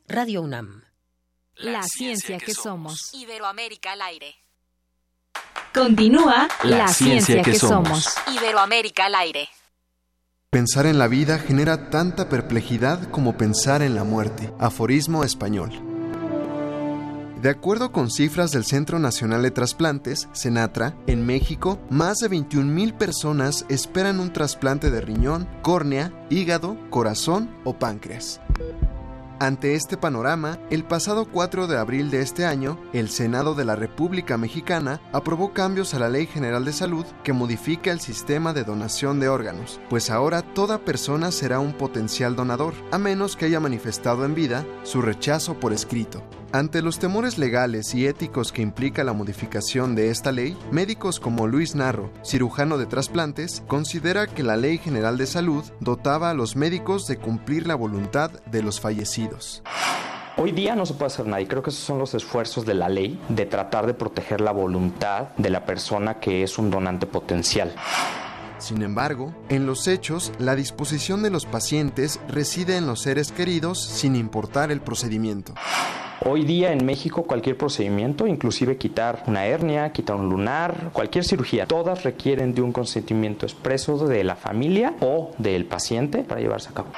[0.08, 0.84] Radio UNAM.
[1.56, 3.10] La, ciencia, que, somos.
[3.12, 4.36] Iberoamérica al aire.
[5.74, 8.14] Continúa La, ciencia, que, somos.
[8.34, 9.50] Iberoamérica al aire.
[10.48, 14.50] Pensar en la vida genera tanta perplejidad como pensar en la muerte.
[14.58, 15.72] Aforismo español.
[17.42, 22.96] De acuerdo con cifras del Centro Nacional de Trasplantes, Senatra, en México, más de 21.000
[22.96, 28.40] personas esperan un trasplante de riñón, córnea, hígado, corazón o páncreas.
[29.40, 33.76] Ante este panorama, el pasado 4 de abril de este año, el Senado de la
[33.76, 38.64] República Mexicana aprobó cambios a la Ley General de Salud que modifica el sistema de
[38.64, 43.60] donación de órganos, pues ahora toda persona será un potencial donador, a menos que haya
[43.60, 46.20] manifestado en vida su rechazo por escrito.
[46.50, 51.46] Ante los temores legales y éticos que implica la modificación de esta ley, médicos como
[51.46, 56.56] Luis Narro, cirujano de trasplantes, considera que la Ley General de Salud dotaba a los
[56.56, 59.62] médicos de cumplir la voluntad de los fallecidos.
[60.38, 62.74] Hoy día no se puede hacer nada y creo que esos son los esfuerzos de
[62.74, 67.06] la ley de tratar de proteger la voluntad de la persona que es un donante
[67.06, 67.74] potencial.
[68.58, 73.80] Sin embargo, en los hechos, la disposición de los pacientes reside en los seres queridos
[73.82, 75.54] sin importar el procedimiento.
[76.24, 81.66] Hoy día en México cualquier procedimiento, inclusive quitar una hernia, quitar un lunar, cualquier cirugía,
[81.66, 86.74] todas requieren de un consentimiento expreso de la familia o del paciente para llevarse a
[86.74, 86.88] cabo.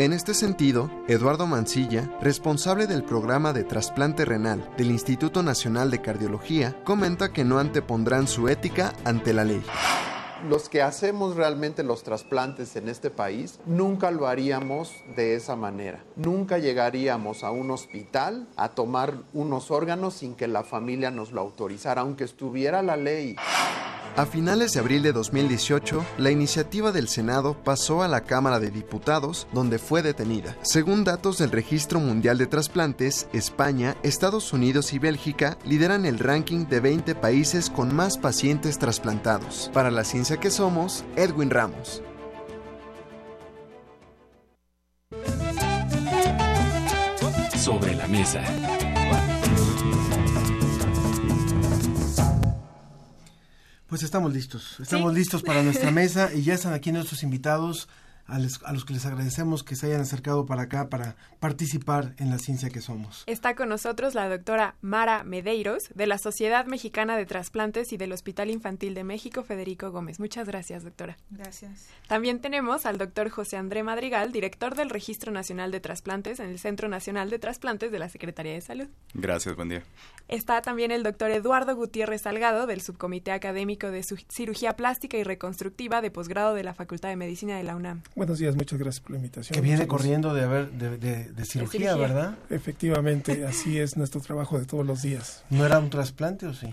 [0.00, 6.00] En este sentido, Eduardo Mancilla, responsable del programa de trasplante renal del Instituto Nacional de
[6.00, 9.62] Cardiología, comenta que no antepondrán su ética ante la ley
[10.48, 16.02] los que hacemos realmente los trasplantes en este país, nunca lo haríamos de esa manera.
[16.16, 21.40] Nunca llegaríamos a un hospital a tomar unos órganos sin que la familia nos lo
[21.40, 23.36] autorizara, aunque estuviera la ley.
[24.20, 28.70] A finales de abril de 2018, la iniciativa del Senado pasó a la Cámara de
[28.70, 30.58] Diputados, donde fue detenida.
[30.60, 36.66] Según datos del Registro Mundial de Trasplantes, España, Estados Unidos y Bélgica lideran el ranking
[36.66, 39.70] de 20 países con más pacientes trasplantados.
[39.72, 42.02] Para la ciencia que somos, Edwin Ramos.
[47.56, 48.42] Sobre la mesa.
[53.90, 57.88] Pues estamos listos, estamos listos para nuestra mesa y ya están aquí nuestros invitados
[58.30, 62.38] a, los que les agradecemos que se hayan acercado para acá para participar en la
[62.38, 63.24] ciencia que somos.
[63.26, 68.12] Está con nosotros la doctora Mara Medeiros de la Sociedad Mexicana de Trasplantes y del
[68.12, 70.20] Hospital Infantil de México, Federico Gómez.
[70.20, 71.16] Muchas gracias, doctora.
[71.30, 71.88] Gracias.
[72.08, 76.58] También tenemos al doctor José André Madrigal, director del Registro Nacional de Trasplantes en el
[76.58, 78.88] Centro Nacional de Trasplantes de la Secretaría de Salud.
[79.14, 79.82] Gracias, buen día.
[80.28, 86.00] Está también el doctor Eduardo Gutiérrez Salgado del Subcomité Académico de Cirugía Plástica y Reconstructiva
[86.00, 88.02] de posgrado de la Facultad de Medicina de la UNAM.
[88.20, 89.54] Buenos días, muchas gracias por la invitación.
[89.54, 92.36] Que viene corriendo de, haber, de, cirugía, ¿verdad?
[92.50, 95.42] Efectivamente, así es nuestro trabajo de todos los días.
[95.48, 96.66] ¿No era un trasplante o sí?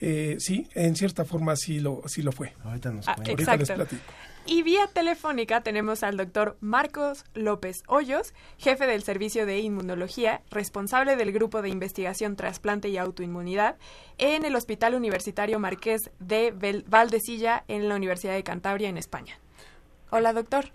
[0.00, 2.52] Eh, sí, en cierta forma sí lo, sí lo fue.
[2.62, 4.02] Ahorita nos ah, Ahorita les platico.
[4.46, 11.16] Y vía telefónica tenemos al doctor Marcos López Hoyos, jefe del Servicio de Inmunología, responsable
[11.16, 13.78] del Grupo de Investigación Trasplante y Autoinmunidad
[14.18, 19.40] en el Hospital Universitario Marqués de Valdecilla en la Universidad de Cantabria, en España.
[20.16, 20.70] Hola, doctor.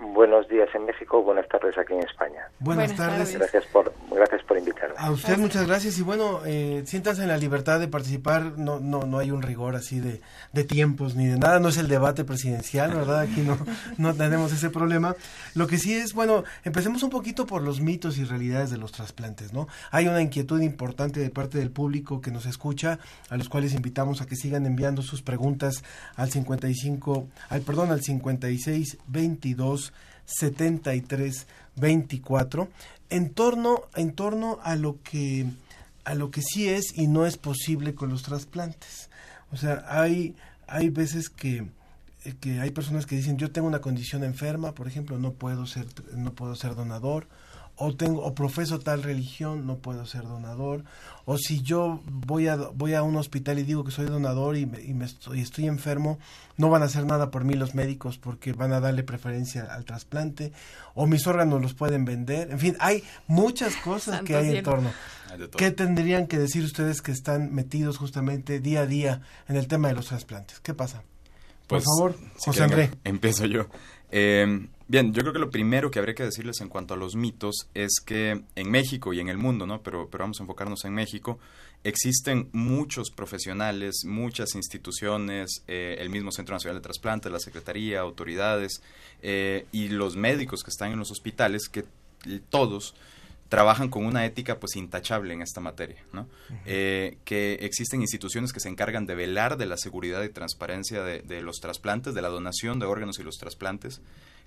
[0.00, 2.48] Buenos días en México, buenas tardes aquí en España.
[2.58, 3.34] Buenas, tardes.
[3.36, 4.94] Gracias por, gracias por invitarme.
[4.98, 9.02] A usted muchas gracias y bueno, eh, siéntanse en la libertad de participar, no, no,
[9.02, 10.20] no hay un rigor así de,
[10.52, 13.20] de tiempos ni de nada, no es el debate presidencial, ¿verdad?
[13.20, 13.58] Aquí no,
[13.98, 15.14] no tenemos ese problema.
[15.54, 18.92] Lo que sí es, bueno, empecemos un poquito por los mitos y realidades de los
[18.92, 19.68] trasplantes, ¿no?
[19.90, 22.98] Hay una inquietud importante de parte del público que nos escucha,
[23.28, 25.84] a los cuales invitamos a que sigan enviando sus preguntas
[26.16, 29.89] al 55, al perdón, al 56 22
[30.38, 32.68] 73 24
[33.10, 35.46] en torno en torno a lo que
[36.04, 39.10] a lo que sí es y no es posible con los trasplantes.
[39.52, 40.34] O sea, hay
[40.66, 41.66] hay veces que
[42.40, 45.86] que hay personas que dicen yo tengo una condición enferma, por ejemplo, no puedo ser
[46.14, 47.26] no puedo ser donador
[47.80, 50.84] o tengo o profeso tal religión no puedo ser donador
[51.24, 54.66] o si yo voy a voy a un hospital y digo que soy donador y,
[54.66, 56.18] me, y me estoy, estoy, enfermo
[56.58, 59.86] no van a hacer nada por mí los médicos porque van a darle preferencia al
[59.86, 60.52] trasplante
[60.94, 64.92] o mis órganos los pueden vender en fin hay muchas cosas que hay en torno
[65.56, 69.86] ¿Qué tendrían que decir ustedes que están metidos justamente día a día en el tema
[69.86, 70.58] de los trasplantes?
[70.58, 71.04] ¿Qué pasa?
[71.68, 72.90] Por pues, favor, José André.
[73.04, 73.68] Empiezo yo.
[74.10, 77.14] Eh, Bien, yo creo que lo primero que habría que decirles en cuanto a los
[77.14, 79.84] mitos es que en México y en el mundo, ¿no?
[79.84, 81.38] Pero, pero vamos a enfocarnos en México,
[81.84, 88.82] existen muchos profesionales, muchas instituciones, eh, el mismo Centro Nacional de Trasplantes, la Secretaría, autoridades
[89.22, 91.84] eh, y los médicos que están en los hospitales que
[92.48, 92.96] todos
[93.50, 96.28] trabajan con una ética pues intachable en esta materia, ¿no?
[96.66, 101.42] Eh, que existen instituciones que se encargan de velar de la seguridad y transparencia de,
[101.42, 104.00] los trasplantes, de la donación de órganos y los trasplantes,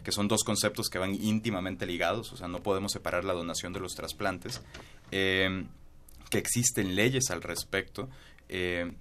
[0.03, 3.73] que son dos conceptos que van íntimamente ligados, o sea, no podemos separar la donación
[3.73, 4.61] de los trasplantes,
[5.11, 5.65] eh,
[6.29, 8.09] que existen leyes al respecto.
[8.49, 8.91] Eh,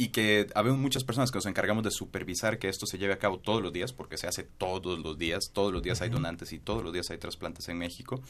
[0.00, 3.18] y que habemos muchas personas que nos encargamos de supervisar que esto se lleve a
[3.18, 6.52] cabo todos los días, porque se hace todos los días, todos los días hay donantes
[6.52, 8.22] y todos los días hay trasplantes en México,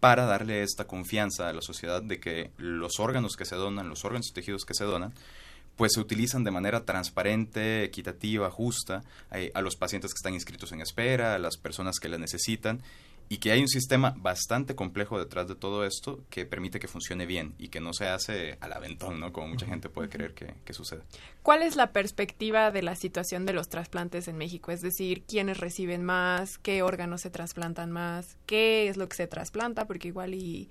[0.00, 4.04] para darle esta confianza a la sociedad de que los órganos que se donan, los
[4.04, 5.14] órganos y tejidos que se donan,
[5.76, 9.02] pues se utilizan de manera transparente, equitativa, justa
[9.32, 12.82] eh, a los pacientes que están inscritos en espera, a las personas que la necesitan
[13.28, 17.26] y que hay un sistema bastante complejo detrás de todo esto que permite que funcione
[17.26, 19.32] bien y que no se hace al aventón, ¿no?
[19.32, 21.02] Como mucha gente puede creer que, que, sucede.
[21.42, 24.72] ¿Cuál es la perspectiva de la situación de los trasplantes en México?
[24.72, 26.58] Es decir, ¿quiénes reciben más?
[26.58, 28.36] ¿Qué órganos se trasplantan más?
[28.46, 29.86] ¿Qué es lo que se trasplanta?
[29.86, 30.68] Porque igual y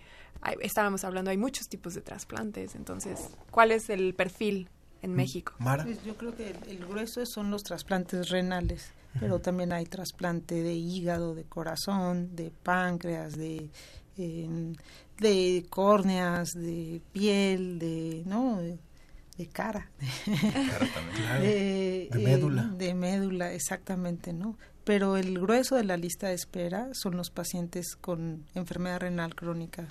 [0.62, 2.76] estábamos hablando, hay muchos tipos de trasplantes.
[2.76, 4.70] Entonces, ¿cuál es el perfil
[5.04, 5.54] en México?
[5.60, 10.74] Pues yo creo que el grueso son los trasplantes renales pero también hay trasplante de
[10.74, 13.70] hígado, de corazón, de páncreas, de,
[14.18, 14.76] em,
[15.20, 18.58] de córneas, de piel, de, ¿no?
[18.58, 18.80] De,
[19.52, 19.90] cara.
[21.42, 22.64] de, médula.
[22.64, 24.58] de médula, exactamente, ¿no?
[24.84, 29.88] Pero el grueso de la lista de espera son los pacientes con enfermedad renal crónica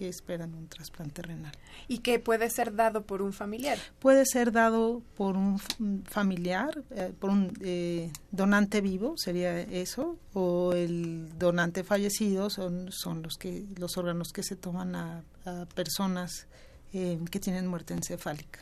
[0.00, 1.52] que esperan un trasplante renal.
[1.86, 3.76] ¿Y que puede ser dado por un familiar?
[3.98, 5.58] Puede ser dado por un
[6.06, 13.20] familiar, eh, por un eh, donante vivo, sería eso, o el donante fallecido son, son
[13.20, 16.46] los, que, los órganos que se toman a, a personas
[16.92, 18.60] eh, que tienen muerte encefálica.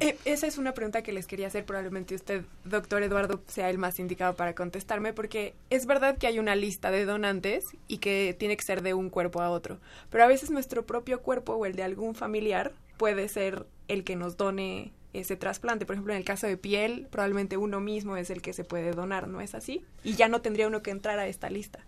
[0.00, 1.64] Eh, esa es una pregunta que les quería hacer.
[1.64, 6.38] Probablemente usted, doctor Eduardo, sea el más indicado para contestarme, porque es verdad que hay
[6.38, 9.78] una lista de donantes y que tiene que ser de un cuerpo a otro.
[10.10, 14.16] Pero a veces nuestro propio cuerpo o el de algún familiar puede ser el que
[14.16, 15.86] nos done ese trasplante.
[15.86, 18.92] Por ejemplo, en el caso de piel, probablemente uno mismo es el que se puede
[18.92, 19.84] donar, ¿no es así?
[20.04, 21.80] Y ya no tendría uno que entrar a esta lista.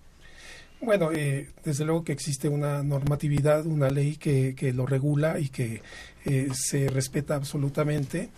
[0.83, 5.51] Bueno, eh, desde luego que existe una normatividad, una ley que, que lo regula y
[5.51, 5.83] que
[6.25, 8.31] eh, se respeta absolutamente.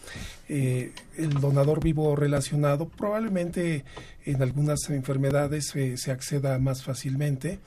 [0.49, 3.85] Eh, el donador vivo relacionado probablemente
[4.25, 7.61] en algunas enfermedades se acceda más fácilmente.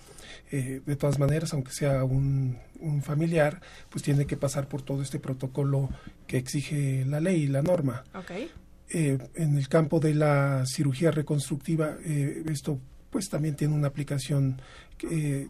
[0.52, 5.20] de todas maneras, aunque sea un, un, familiar, pues tiene que pasar por todo este
[5.20, 5.90] protocolo
[6.28, 8.04] que exige la ley y la norma.
[8.14, 8.52] Okay.
[8.90, 12.80] en el campo de la cirugía reconstructiva, esto
[13.16, 14.62] pues también tiene una aplicación
[15.10, 15.48] eh,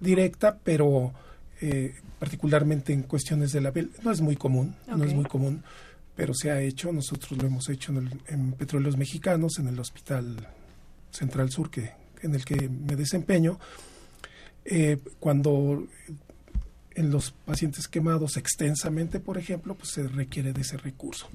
[0.00, 1.12] directa, pero
[1.60, 3.90] eh, particularmente en cuestiones de la piel.
[4.02, 5.62] No es muy común, no es muy común,
[6.16, 6.90] pero se ha hecho.
[6.90, 7.92] Nosotros lo hemos hecho
[8.28, 10.48] en, Petróleos Mexicanos, en el Hospital
[11.10, 13.60] Central Sur, que, en el que me desempeño.
[14.64, 15.86] Eh, cuando
[16.94, 21.28] en los pacientes quemados extensamente, por ejemplo, pues se requiere de ese recurso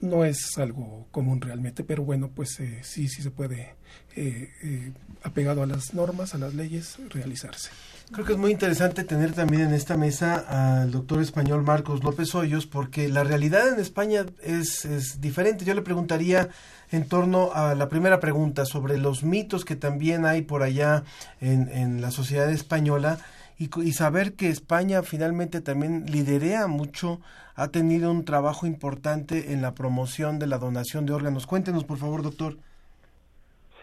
[0.00, 3.74] no es algo común realmente, pero bueno, pues eh, sí, sí se puede,
[4.16, 4.92] eh, eh,
[5.22, 7.70] apegado a las normas, a las leyes, realizarse.
[8.12, 12.34] Creo que es muy interesante tener también en esta mesa al doctor español Marcos López
[12.34, 15.64] Hoyos, porque la realidad en España es, es diferente.
[15.64, 16.48] Yo le preguntaría
[16.90, 21.04] en torno a la primera pregunta sobre los mitos que también hay por allá
[21.40, 23.20] en, en la sociedad española
[23.60, 27.20] y, saber que España finalmente también liderea mucho,
[27.54, 31.46] ha tenido un trabajo importante en la promoción de la donación de órganos.
[31.46, 32.54] Cuéntenos, por favor, doctor.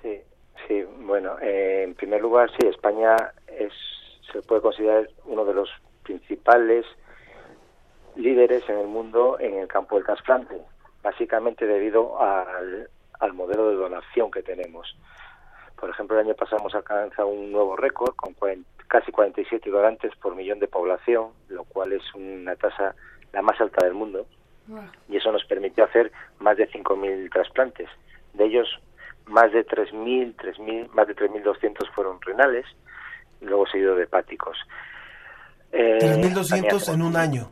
[0.02, 0.20] Sí,
[0.68, 3.16] sí, bueno, eh, en primer lugar, sí, España
[3.48, 3.72] es,
[4.34, 5.70] se puede considerar uno de los
[6.02, 6.84] principales
[8.16, 10.60] líderes en el mundo en el campo del trasplante,
[11.04, 14.98] básicamente debido al, al modelo de donación que tenemos.
[15.80, 20.16] Por ejemplo, el año pasado hemos alcanzado un nuevo récord con 40 casi 47 donantes
[20.16, 22.96] por millón de población, lo cual es una tasa
[23.34, 24.26] la más alta del mundo.
[25.08, 27.90] Y eso nos permitió hacer más de 5.000 trasplantes.
[28.34, 28.68] De ellos,
[29.26, 32.66] más de 3.000, 3.000, más de 3.200 fueron renales,
[33.42, 34.58] y luego seguido de hepáticos.
[35.72, 37.52] Eh, 3.200 en un año.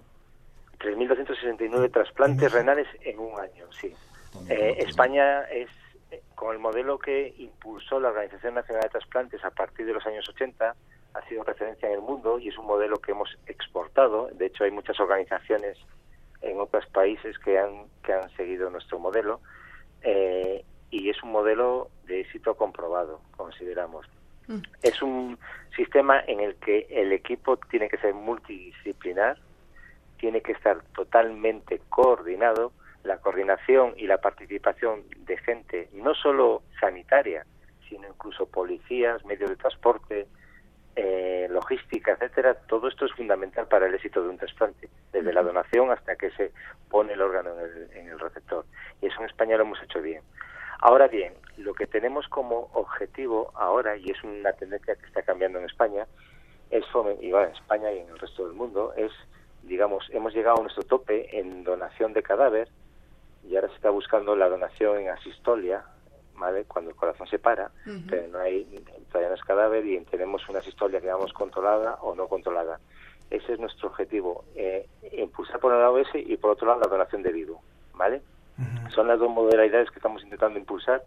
[0.80, 3.94] 3.269 trasplantes renales en un año, sí.
[4.50, 5.70] Eh, España es,
[6.36, 10.28] con el modelo que impulsó la Organización Nacional de Trasplantes a partir de los años
[10.30, 10.76] 80,
[11.14, 14.30] ha sido referencia en el mundo y es un modelo que hemos exportado.
[14.34, 15.78] De hecho, hay muchas organizaciones
[16.42, 19.40] en otros países que han, que han seguido nuestro modelo
[20.02, 24.06] eh, y es un modelo de éxito comprobado, consideramos.
[24.48, 24.60] Mm.
[24.84, 25.38] Es un
[25.76, 29.38] sistema en el que el equipo tiene que ser multidisciplinar,
[30.18, 32.72] tiene que estar totalmente coordinado,
[33.06, 37.46] la coordinación y la participación de gente no solo sanitaria,
[37.88, 40.28] sino incluso policías, medios de transporte,
[40.96, 45.44] eh, logística, etcétera, todo esto es fundamental para el éxito de un trasplante, desde la
[45.44, 46.52] donación hasta que se
[46.90, 48.66] pone el órgano en el, en el receptor.
[49.02, 50.22] Y eso en España lo hemos hecho bien.
[50.80, 55.60] Ahora bien, lo que tenemos como objetivo ahora, y es una tendencia que está cambiando
[55.60, 56.08] en España,
[56.70, 56.84] es
[57.22, 59.12] y en España y en el resto del mundo, es,
[59.64, 62.70] digamos, hemos llegado a nuestro tope en donación de cadáver
[63.50, 65.84] y ahora se está buscando la donación en asistolia,
[66.36, 66.66] ¿vale?
[66.66, 67.72] Cuando el corazón se para,
[68.10, 68.64] pero no hay,
[69.12, 72.80] todavía no es cadáver y tenemos una asistolia, digamos, controlada o no controlada.
[73.30, 76.88] Ese es nuestro objetivo, eh, impulsar por un lado ese y por otro lado la
[76.88, 77.62] donación de vivo,
[77.94, 78.22] ¿vale?
[78.94, 81.04] Son las dos modalidades que estamos intentando impulsar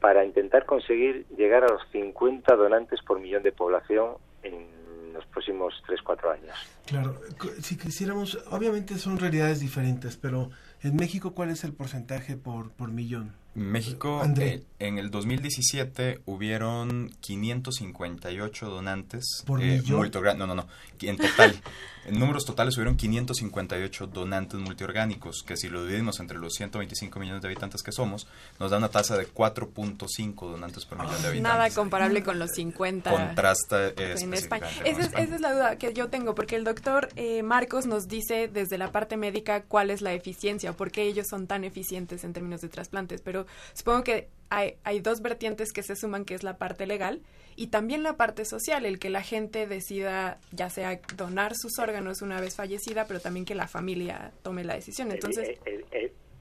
[0.00, 4.66] para intentar conseguir llegar a los 50 donantes por millón de población en
[5.14, 6.54] los próximos 3-4 años.
[6.84, 7.14] Claro,
[7.60, 10.50] si quisiéramos, obviamente son realidades diferentes, pero
[10.84, 13.32] en México, ¿cuál es el porcentaje por, por millón?
[13.54, 19.42] México, eh, en el 2017 hubieron 558 donantes.
[19.46, 19.80] ¿Por eh?
[19.86, 20.66] No, no, no.
[21.00, 21.54] En total,
[22.06, 27.42] en números totales hubieron 558 donantes multiorgánicos, que si lo dividimos entre los 125 millones
[27.42, 28.26] de habitantes que somos,
[28.58, 31.42] nos da una tasa de 4.5 donantes por millón de habitantes.
[31.42, 33.10] Nada comparable con los 50.
[33.10, 34.66] Contrasta en España.
[34.84, 38.08] Esa es, esa es, la duda que yo tengo, porque el doctor eh, Marcos nos
[38.08, 42.24] dice desde la parte médica cuál es la eficiencia, por qué ellos son tan eficientes
[42.24, 46.34] en términos de trasplantes, pero supongo que hay, hay, dos vertientes que se suman, que
[46.34, 47.22] es la parte legal
[47.56, 52.22] y también la parte social, el que la gente decida ya sea donar sus órganos
[52.22, 55.10] una vez fallecida, pero también que la familia tome la decisión.
[55.10, 55.58] Entonces,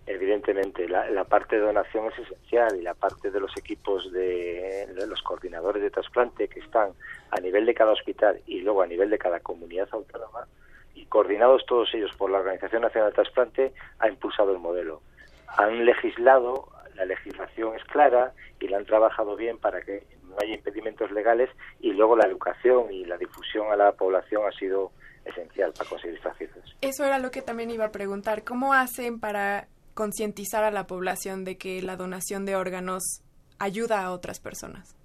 [0.05, 4.87] evidentemente la, la parte de donación es esencial y la parte de los equipos de,
[4.93, 6.91] de los coordinadores de trasplante que están
[7.31, 10.47] a nivel de cada hospital y luego a nivel de cada comunidad autónoma
[10.93, 15.01] y coordinados todos ellos por la Organización Nacional de Trasplante ha impulsado el modelo.
[15.47, 20.55] Han legislado la legislación es clara y la han trabajado bien para que no haya
[20.55, 24.91] impedimentos legales y luego la educación y la difusión a la población ha sido
[25.25, 26.65] esencial para conseguir estas cifras.
[26.81, 28.43] Eso era lo que también iba a preguntar.
[28.43, 33.21] ¿Cómo hacen para concientizar a la población de que la donación de órganos
[33.59, 34.95] ayuda a otras personas?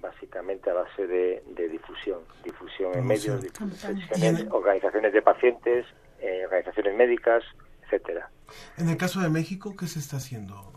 [0.00, 5.86] Básicamente a base de, de difusión, difusión en medios, difusión organizaciones de pacientes,
[6.20, 7.42] eh, organizaciones médicas,
[7.86, 8.30] etcétera.
[8.76, 10.72] En el caso de México, ¿qué se está haciendo?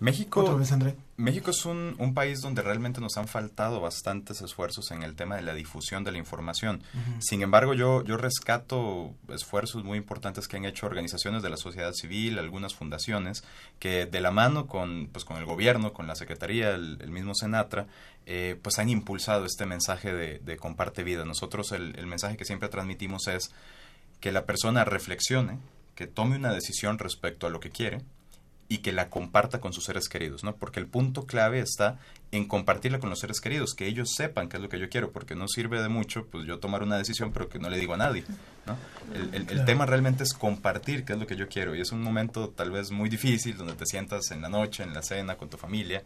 [0.00, 0.96] México, ¿Otra vez, André?
[1.18, 5.36] México es un, un, país donde realmente nos han faltado bastantes esfuerzos en el tema
[5.36, 6.82] de la difusión de la información.
[6.94, 7.20] Uh -huh.
[7.20, 11.92] Sin embargo, yo, yo rescato esfuerzos muy importantes que han hecho organizaciones de la sociedad
[11.92, 13.44] civil, algunas fundaciones,
[13.78, 17.34] que de la mano con, pues, con el gobierno, con la Secretaría, el, el mismo
[17.34, 17.86] Senatra,
[18.24, 21.26] eh, pues han impulsado este mensaje de, de comparte vida.
[21.26, 23.50] Nosotros el, el mensaje que siempre transmitimos es
[24.20, 25.58] que la persona reflexione,
[25.94, 28.00] que tome una decisión respecto a lo que quiere
[28.70, 30.54] y que la comparta con sus seres queridos, ¿no?
[30.54, 31.98] Porque el punto clave está
[32.30, 35.10] en compartirla con los seres queridos, que ellos sepan qué es lo que yo quiero,
[35.10, 37.94] porque no sirve de mucho, pues yo tomar una decisión, pero que no le digo
[37.94, 38.22] a nadie,
[38.66, 38.76] ¿no?
[39.12, 41.90] El, el, el tema realmente es compartir qué es lo que yo quiero, y es
[41.90, 45.34] un momento tal vez muy difícil, donde te sientas en la noche, en la cena,
[45.34, 46.04] con tu familia,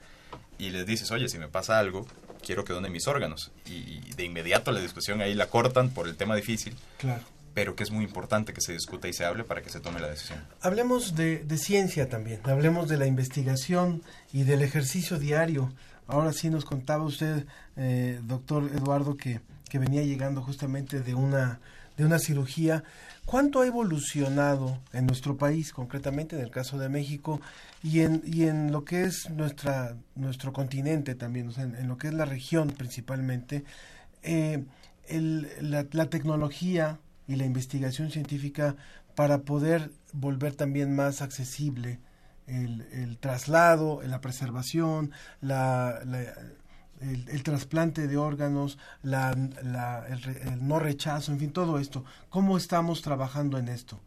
[0.57, 2.07] y les dices, oye, si me pasa algo,
[2.43, 6.09] quiero que donen mis órganos, y, y de inmediato la discusión ahí la cortan por
[6.09, 9.45] el tema difícil, claro pero que es muy importante que se discute y se hable
[9.45, 10.41] para que se tome la decisión.
[10.61, 14.03] Hablemos de, ciencia también, hablemos de la investigación
[14.33, 15.73] y del ejercicio diario.
[16.09, 17.47] Ahora sí nos contaba usted,
[17.77, 19.41] eh, doctor Eduardo, que,
[19.71, 21.61] que venía llegando justamente de una,
[21.97, 22.83] de una cirugía.
[23.25, 27.41] ¿Cuánto ha evolucionado en nuestro país, concretamente en el caso de México,
[27.83, 31.97] y en, y en lo que es nuestra, nuestro continente también, o sea, en, lo
[31.97, 33.65] que es la región principalmente,
[34.25, 34.65] eh,
[35.07, 38.77] el, la tecnología y la investigación científica
[39.15, 42.01] para poder volver también más accesible
[42.47, 51.79] el, traslado, la preservación, el, trasplante de órganos, la, el, no rechazo, en fin, todo
[51.79, 52.05] esto.
[52.29, 54.01] ¿Cómo estamos trabajando en esto?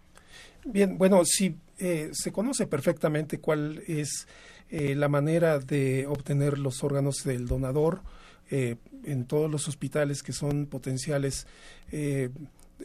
[0.66, 4.28] Bien, bueno, sí, eh, se conoce perfectamente cuál es
[4.70, 8.02] eh, la manera de obtener los órganos del donador
[8.50, 11.48] eh, en todos los hospitales que son potenciales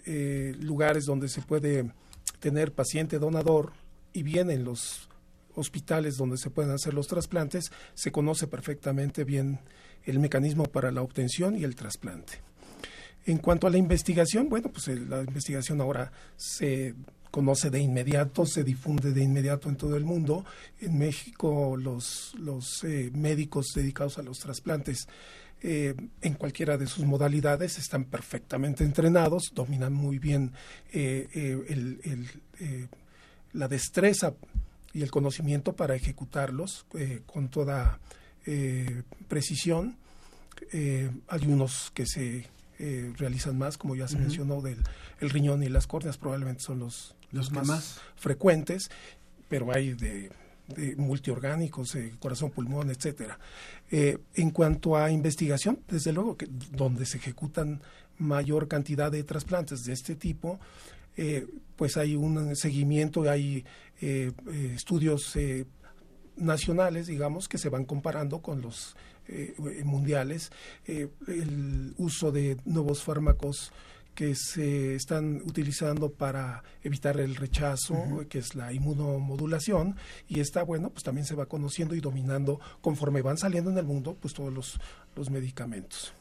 [0.07, 1.91] eh, lugares donde se puede
[2.41, 3.73] tener paciente donador
[4.13, 5.09] y bien en los
[5.55, 9.61] hospitales donde se pueden hacer los trasplantes, se conoce perfectamente bien
[10.05, 12.41] el mecanismo para la obtención y el trasplante.
[13.25, 16.95] En cuanto a la investigación, bueno, pues el, la investigación ahora se
[17.31, 20.45] conoce de inmediato, se difunde de inmediato en todo el mundo.
[20.81, 25.07] En México los, los eh, médicos dedicados a los trasplantes
[25.65, 30.53] eh, en cualquiera de sus modalidades están perfectamente entrenados, dominan muy bien
[30.93, 32.01] eh, eh, el,
[32.59, 32.89] el,
[33.53, 34.35] la destreza
[34.93, 36.85] y el conocimiento para ejecutarlos
[37.27, 38.01] con toda
[39.29, 39.97] precisión.
[40.73, 42.49] hay unos que se
[43.17, 44.79] realizan más, como ya se mencionó, del
[45.21, 48.91] el riñón y las córneas probablemente son los, los más, frecuentes,
[49.49, 50.31] pero hay de,
[50.97, 53.39] multiorgánicos, corazón, pulmón, etcétera.
[53.91, 57.83] en cuanto a investigación, desde luego que donde se ejecutan
[58.19, 60.59] mayor cantidad de trasplantes de este tipo,
[61.17, 61.47] eh,
[61.77, 63.65] pues hay un seguimiento, hay
[64.01, 65.37] eh, eh, estudios
[66.37, 68.97] nacionales, digamos, que se van comparando con los
[69.85, 70.51] mundiales,
[70.85, 73.73] el uso de nuevos fármacos
[74.15, 77.97] que se están utilizando para evitar el rechazo,
[78.29, 79.97] que es la inmunomodulación,
[80.29, 83.85] y está bueno, pues también se va conociendo y dominando conforme van saliendo en el
[83.85, 84.79] mundo, pues todos los,
[85.17, 86.13] los medicamentos.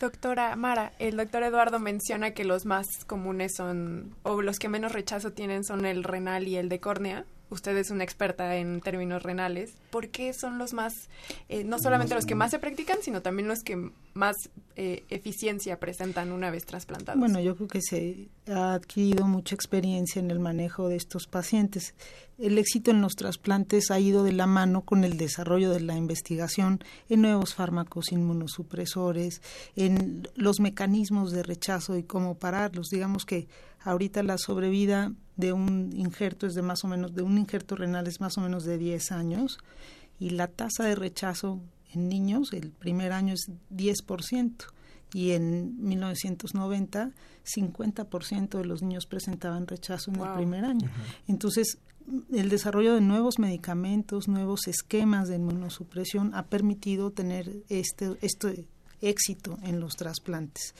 [0.00, 4.92] Doctora Mara, el doctor Eduardo menciona que los más comunes son, o los que menos
[4.92, 7.26] rechazo tienen son el renal y el de córnea.
[7.50, 9.74] Usted es una experta en términos renales.
[9.90, 11.08] ¿Por qué son los más,
[11.48, 14.36] eh, no solamente los que más se practican, sino también los que más
[14.76, 17.18] eh, eficiencia presentan una vez trasplantados?
[17.18, 21.94] Bueno, yo creo que se ha adquirido mucha experiencia en el manejo de estos pacientes.
[22.38, 25.96] El éxito en los trasplantes ha ido de la mano con el desarrollo de la
[25.96, 29.42] investigación en nuevos fármacos inmunosupresores,
[29.76, 32.88] en los mecanismos de rechazo y cómo pararlos.
[32.88, 33.48] Digamos que
[33.82, 38.06] ahorita la sobrevida de un injerto es de más o menos, de un injerto renal
[38.06, 39.58] es más o menos de 10 años
[40.18, 41.60] y la tasa de rechazo
[41.92, 44.52] en niños, el primer año es 10%
[45.12, 47.12] y en 1990
[47.44, 50.88] 50% de los niños presentaban rechazo en el primer año.
[51.26, 51.78] Entonces,
[52.32, 58.66] el desarrollo de nuevos medicamentos, nuevos esquemas de inmunosupresión ha permitido tener este, este
[59.00, 60.74] éxito en los trasplantes.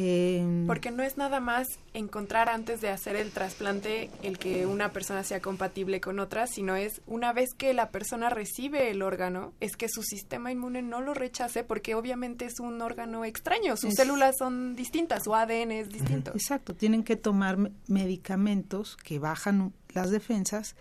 [0.00, 4.92] Em, Porque no es nada más encontrar antes de hacer el trasplante el que una
[4.92, 9.54] persona sea compatible con otra, sino es una vez que la persona recibe el órgano,
[9.58, 13.94] es que su sistema inmune no lo rechace porque obviamente es un órgano extraño, sus
[13.94, 16.30] células son distintas, su ADN es distinto.
[16.30, 17.58] Exacto, tienen que tomar
[17.88, 20.76] medicamentos que bajan las defensas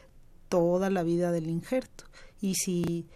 [0.47, 2.05] toda la vida del injerto.
[2.39, 3.07] Y si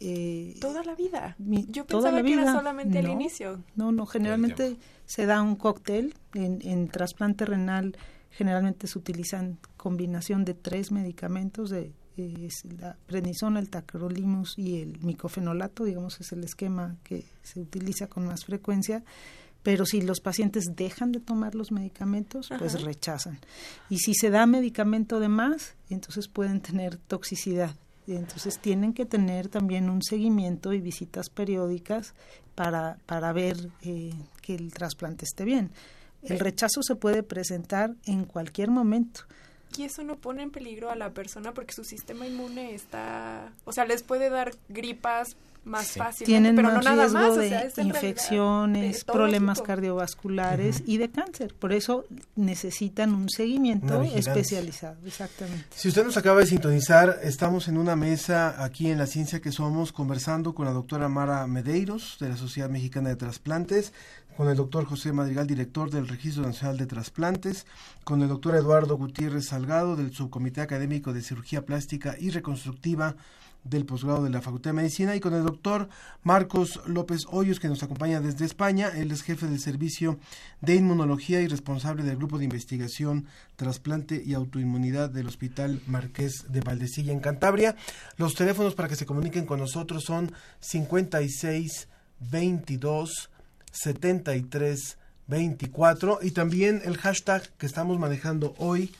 [0.00, 1.36] eh, toda la vida.
[1.38, 3.62] Yo pensaba que era solamente el inicio.
[3.76, 4.76] No, no, generalmente
[5.06, 7.96] se da un cóctel en, en trasplante renal.
[8.30, 11.92] Generalmente se utilizan combinación de tres medicamentos de
[12.80, 18.26] la prednisona, el tacrolimus y el micofenolato, digamos es el esquema que se utiliza con
[18.26, 19.04] más frecuencia,
[19.62, 23.38] pero si los pacientes dejan de tomar los medicamentos, pues rechazan.
[23.88, 27.76] Y si se da medicamento de más, entonces pueden tener toxicidad
[28.16, 32.14] entonces tienen que tener también un seguimiento y visitas periódicas
[32.54, 35.70] para, para ver eh, que el trasplante esté bien.
[36.22, 39.20] El rechazo se puede presentar en cualquier momento.
[39.76, 43.72] Y eso no pone en peligro a la persona porque su sistema inmune está, o
[43.72, 46.26] sea, les puede dar gripas, más fácil.
[46.26, 51.54] Tienen pero más no nada riesgo más, de infecciones, problemas cardiovasculares y de cáncer.
[51.54, 52.04] Por eso
[52.36, 54.96] necesitan un seguimiento especializado.
[55.06, 55.66] Exactamente.
[55.74, 59.52] Si usted nos acaba de sintonizar, estamos en una mesa aquí en La Ciencia que
[59.52, 63.92] Somos conversando con la doctora Mara Medeiros de la Sociedad Mexicana de Trasplantes,
[64.36, 67.66] con el doctor José Madrigal, director del Registro Nacional de Trasplantes,
[68.04, 73.16] con el doctor Eduardo Gutiérrez Salgado del Subcomité Académico de Cirugía Plástica y Reconstructiva
[73.64, 75.88] del posgrado de la Facultad de Medicina y con el doctor
[76.22, 78.90] Marcos López Hoyos que nos acompaña desde España.
[78.94, 80.18] Él es jefe del servicio
[80.60, 86.60] de inmunología y responsable del grupo de investigación trasplante y autoinmunidad del Hospital Marqués de
[86.60, 87.76] Valdecilla en Cantabria.
[88.16, 91.88] Los teléfonos para que se comuniquen con nosotros son 56
[92.30, 93.30] 22
[93.72, 98.92] 73 24 y también el hashtag que estamos manejando hoy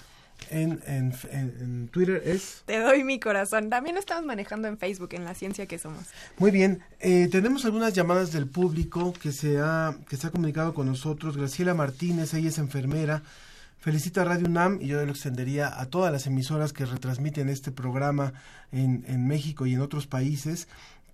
[0.51, 2.63] en, en, Twitter es...
[2.65, 3.71] Te doy mi corazón.
[3.71, 6.05] También estamos manejando en Facebook, en la ciencia que somos.
[6.39, 6.81] Muy bien.
[7.01, 11.37] Eh, tenemos algunas llamadas del público que se, ha, que se ha comunicado con nosotros.
[11.37, 13.23] Graciela Martínez, ella es enfermera.
[13.79, 17.71] Felicita a Radio UNAM y yo lo extendería a todas las emisoras que retransmiten este
[17.71, 18.33] programa
[18.73, 20.67] en, en México y en otros países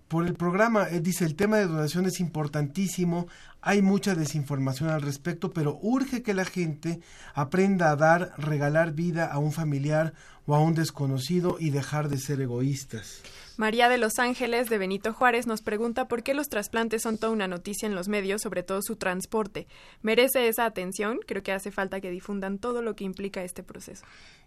[0.08, 0.84] por el programa.
[0.84, 3.26] Él dice, el tema de donación es importantísimo,
[3.66, 7.00] hay mucha desinformación al respecto, pero urge que la gente
[7.32, 10.12] aprenda a dar, regalar vida a un familiar
[10.46, 13.22] o a un desconocido y dejar de ser egoístas.
[13.56, 17.32] María de Los Ángeles de Benito Juárez nos pregunta por qué los trasplantes son toda
[17.32, 19.68] una noticia en los medios, sobre todo su transporte.
[20.02, 21.20] ¿Merece esa atención?
[21.24, 24.04] Creo que hace falta que difundan todo lo que implica este proceso.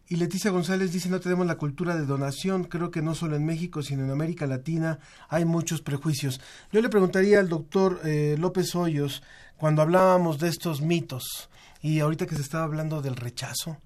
[0.10, 2.66] Y Leticia González dice, no tenemos la cultura de donación.
[2.66, 5.00] Creo que no solo en México, sino en América Latina
[5.30, 6.42] hay muchos prejuicios.
[6.74, 9.24] Yo le preguntaría al doctor eh, López Hoyos,
[9.56, 11.50] cuando hablábamos de estos mitos,
[11.82, 13.78] y ahorita que se estaba hablando del rechazo,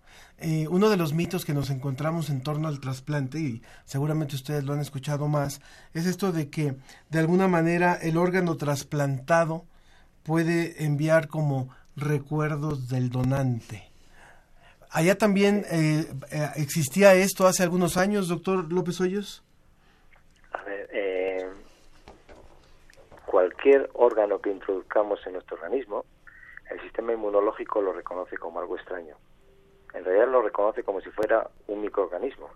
[0.42, 4.64] eh, uno de los mitos que nos encontramos en torno al trasplante, y seguramente ustedes
[4.64, 5.62] lo han escuchado más,
[5.94, 6.76] es esto de que
[7.10, 9.66] de alguna manera el órgano trasplantado
[10.24, 13.92] puede enviar como recuerdos del donante.
[14.89, 19.42] Allá también eh, eh, existía esto hace algunos años, doctor López Hoyos.
[20.52, 21.48] A ver, eh,
[23.26, 26.04] cualquier órgano que introduzcamos en nuestro organismo,
[26.70, 29.16] el sistema inmunológico lo reconoce como algo extraño.
[29.94, 32.50] En realidad lo reconoce como si fuera un microorganismo.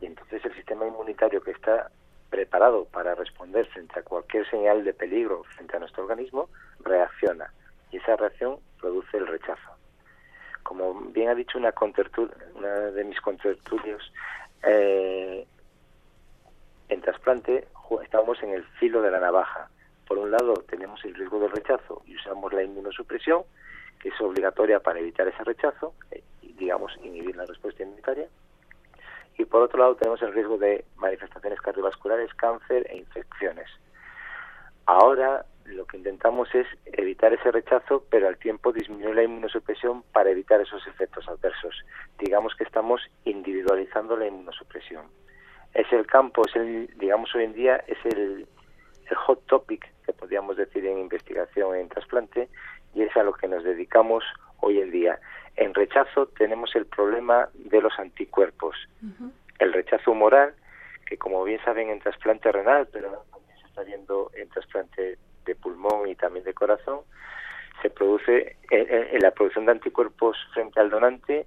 [0.00, 1.90] Y entonces el sistema inmunitario que está
[2.30, 6.48] preparado para responder frente a cualquier señal de peligro frente a nuestro organismo,
[6.80, 7.52] reacciona.
[7.90, 9.70] Y esa reacción produce el rechazo.
[10.62, 11.72] Como bien ha dicho una,
[12.54, 14.12] una de mis contertulios,
[14.64, 15.46] eh,
[16.88, 17.68] en trasplante
[18.02, 19.68] estamos en el filo de la navaja.
[20.06, 23.42] Por un lado tenemos el riesgo del rechazo y usamos la inmunosupresión,
[24.00, 26.22] que es obligatoria para evitar ese rechazo, eh,
[26.56, 28.28] digamos, inhibir la respuesta inmunitaria.
[29.38, 33.68] Y por otro lado tenemos el riesgo de manifestaciones cardiovasculares, cáncer e infecciones.
[34.86, 40.30] Ahora lo que intentamos es evitar ese rechazo, pero al tiempo disminuir la inmunosupresión para
[40.30, 41.74] evitar esos efectos adversos.
[42.18, 45.06] Digamos que estamos individualizando la inmunosupresión.
[45.74, 48.46] Es el campo, es el, digamos hoy en día, es el,
[49.14, 52.48] hot topic que podríamos decir en investigación en trasplante
[52.92, 54.24] y es a lo que nos dedicamos
[54.60, 55.20] hoy en día.
[55.56, 58.76] En rechazo tenemos el problema de los anticuerpos.
[59.58, 60.54] El rechazo humoral,
[61.06, 65.54] que como bien saben en trasplante renal, pero también se está viendo en trasplante de
[65.54, 67.00] pulmón y también de corazón,
[67.80, 71.46] se produce en, la producción de anticuerpos frente al donante,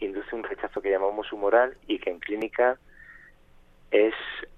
[0.00, 2.78] induce un rechazo que llamamos humoral y que en clínica
[3.90, 4.14] es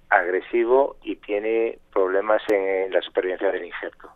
[0.09, 4.11] agresivo y tiene problemas en la supervivencia del injerto.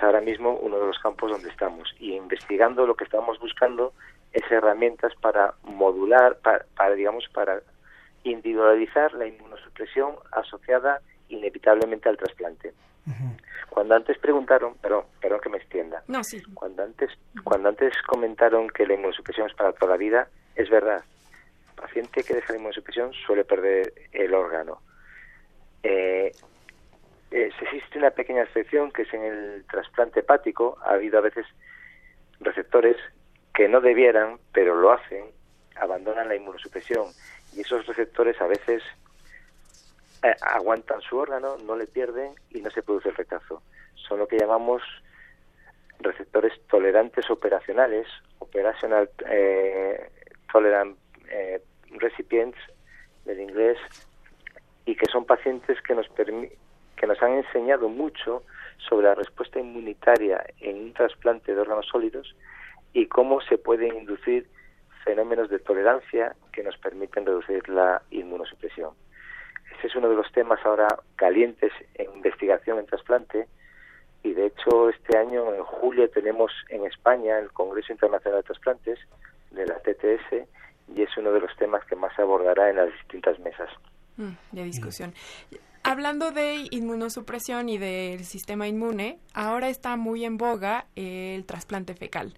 [0.00, 3.92] Es ahora mismo uno de los campos donde estamos y investigando lo que estamos buscando
[4.32, 7.60] es herramientas para modular, para, digamos, para
[8.24, 12.72] individualizar la inmunosupresión asociada inevitablemente al trasplante.
[13.68, 16.02] Cuando antes preguntaron, perdón, perdón que me extienda.
[16.08, 16.42] No, sí.
[16.54, 17.10] Cuando antes,
[17.44, 21.04] cuando antes comentaron que la inmunosupresión es para toda la vida, es verdad.
[21.68, 24.80] El paciente que deja la inmunosupresión suele perder el órgano.
[25.82, 26.32] Eh,
[27.30, 30.78] existe una pequeña excepción que es en el trasplante hepático.
[30.82, 31.46] Ha habido a veces
[32.40, 32.96] receptores
[33.54, 35.24] que no debieran, pero lo hacen,
[35.76, 37.06] abandonan la inmunosupresión
[37.54, 38.82] y esos receptores a veces
[40.22, 43.62] eh, aguantan su órgano, no le pierden y no se produce el rechazo.
[43.94, 44.82] Son lo que llamamos
[46.00, 48.06] receptores tolerantes operacionales,
[48.38, 50.10] operational eh,
[50.52, 50.96] tolerant
[51.30, 51.62] eh,
[51.98, 52.58] recipients
[53.24, 53.78] del inglés,
[54.84, 56.08] y que son pacientes que nos
[57.00, 58.42] que nos han enseñado mucho
[58.76, 62.36] sobre la respuesta inmunitaria en un trasplante de órganos sólidos
[62.92, 64.46] y cómo se pueden inducir
[65.02, 68.90] fenómenos de tolerancia que nos permiten reducir la inmunosupresión.
[69.78, 73.48] Ese es uno de los temas ahora calientes en investigación en trasplante
[74.22, 78.98] y de hecho este año en julio tenemos en España el Congreso Internacional de Trasplantes
[79.52, 80.46] de la TTS
[80.94, 83.70] y es uno de los temas que más se abordará en las distintas mesas.
[84.18, 85.14] Mm, de discusión.
[85.82, 92.34] Hablando de inmunosupresión y del sistema inmune, ahora está muy en boga el trasplante fecal.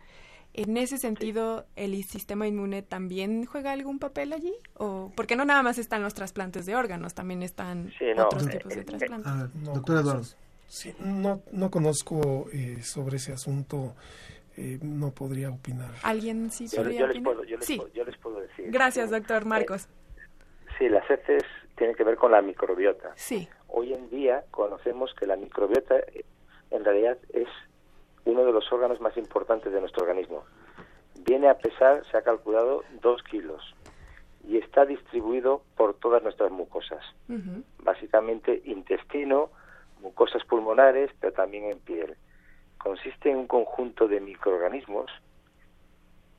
[0.54, 4.52] En ese sentido, ¿el sistema inmune también juega algún papel allí?
[4.74, 8.84] ¿O porque no nada más están los trasplantes de órganos, también están otros tipos de
[8.84, 9.54] trasplantes?
[9.54, 10.24] no, doctor Eduardo.
[10.68, 13.94] Sí, no, no conozco eh, sobre ese asunto,
[14.56, 15.90] eh, no podría opinar.
[16.02, 18.70] ¿Alguien sí podría yo, Les puedo, yo, les puedo, yo les puedo decir.
[18.70, 19.88] Gracias, doctor Marcos.
[20.78, 21.42] sí, las heces
[21.76, 23.12] tienen que ver con la microbiota.
[23.16, 23.48] Sí.
[23.68, 26.24] Hoy en día conocemos que la microbiota eh,
[26.70, 27.48] en realidad es
[28.24, 30.44] uno de los órganos más importantes de nuestro organismo.
[31.26, 33.74] Viene a pesar, se ha calculado, dos kilos
[34.46, 37.04] y está distribuido por todas nuestras mucosas.
[37.78, 39.50] Básicamente intestino,
[40.00, 42.16] mucosas pulmonares, pero también en piel.
[42.78, 45.10] Consiste en un conjunto de microorganismos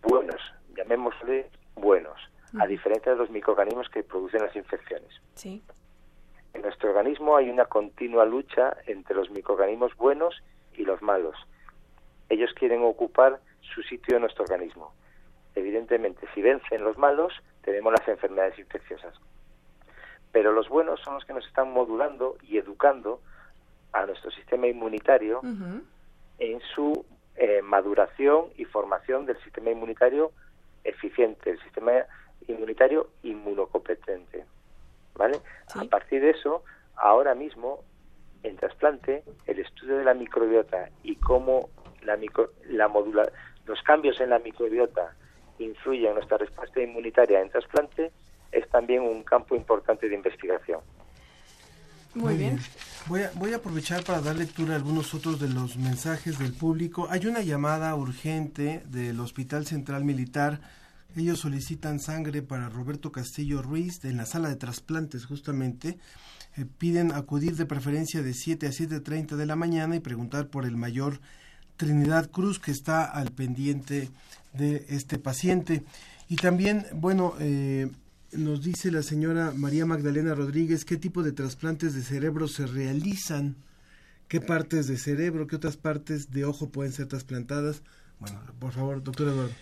[0.02, 0.42] buenos,
[0.76, 2.20] llamémosle buenos,
[2.60, 5.10] a diferencia de los microorganismos que producen las infecciones.
[5.36, 5.64] Sí.
[6.54, 10.41] En nuestro organismo hay una continua lucha entre los microorganismos buenos
[10.74, 11.36] y los malos
[12.34, 14.93] ellos quieren ocupar su sitio en nuestro organismo.
[15.56, 19.14] Evidentemente, si vencen los malos, tenemos las enfermedades infecciosas.
[20.32, 23.22] Pero los buenos son los que nos están modulando y educando
[23.91, 25.41] a nuestro sistema inmunitario
[26.39, 30.32] en su eh, maduración y formación del sistema inmunitario
[30.84, 31.91] eficiente, el sistema
[32.48, 34.46] inmunitario inmunocompetente.
[35.16, 35.39] ¿Vale?
[35.76, 36.64] A partir de eso,
[36.96, 37.84] ahora mismo,
[38.41, 41.70] en trasplante, el estudio de la microbiota y cómo
[42.02, 42.18] la,
[42.70, 43.32] la modula,
[43.66, 45.16] los cambios en la microbiota
[45.60, 48.12] influyen en nuestra respuesta inmunitaria en trasplante,
[48.52, 50.82] es también un campo importante de investigación.
[52.16, 52.60] Muy bien.
[53.08, 56.54] Voy a, voy a aprovechar para dar lectura a algunos otros de los mensajes del
[56.54, 57.08] público.
[57.10, 60.60] Hay una llamada urgente del Hospital Central Militar.
[61.16, 65.99] Ellos solicitan sangre para Roberto Castillo Ruiz en la sala de trasplantes justamente.
[66.55, 70.66] Eh, piden acudir de preferencia de 7 a 7.30 de la mañana y preguntar por
[70.66, 71.20] el mayor
[71.78, 74.09] Trinidad Cruz que está al pendiente
[74.53, 75.84] de este paciente.
[76.30, 77.89] Y también, bueno, eh,
[78.32, 83.55] nos dice la señora María Magdalena Rodríguez qué tipo de trasplantes de cerebro se realizan,
[84.28, 87.84] qué partes de cerebro, qué otras partes de ojo pueden ser trasplantadas.
[88.20, 89.53] Bueno, por favor, doctor Eduardo.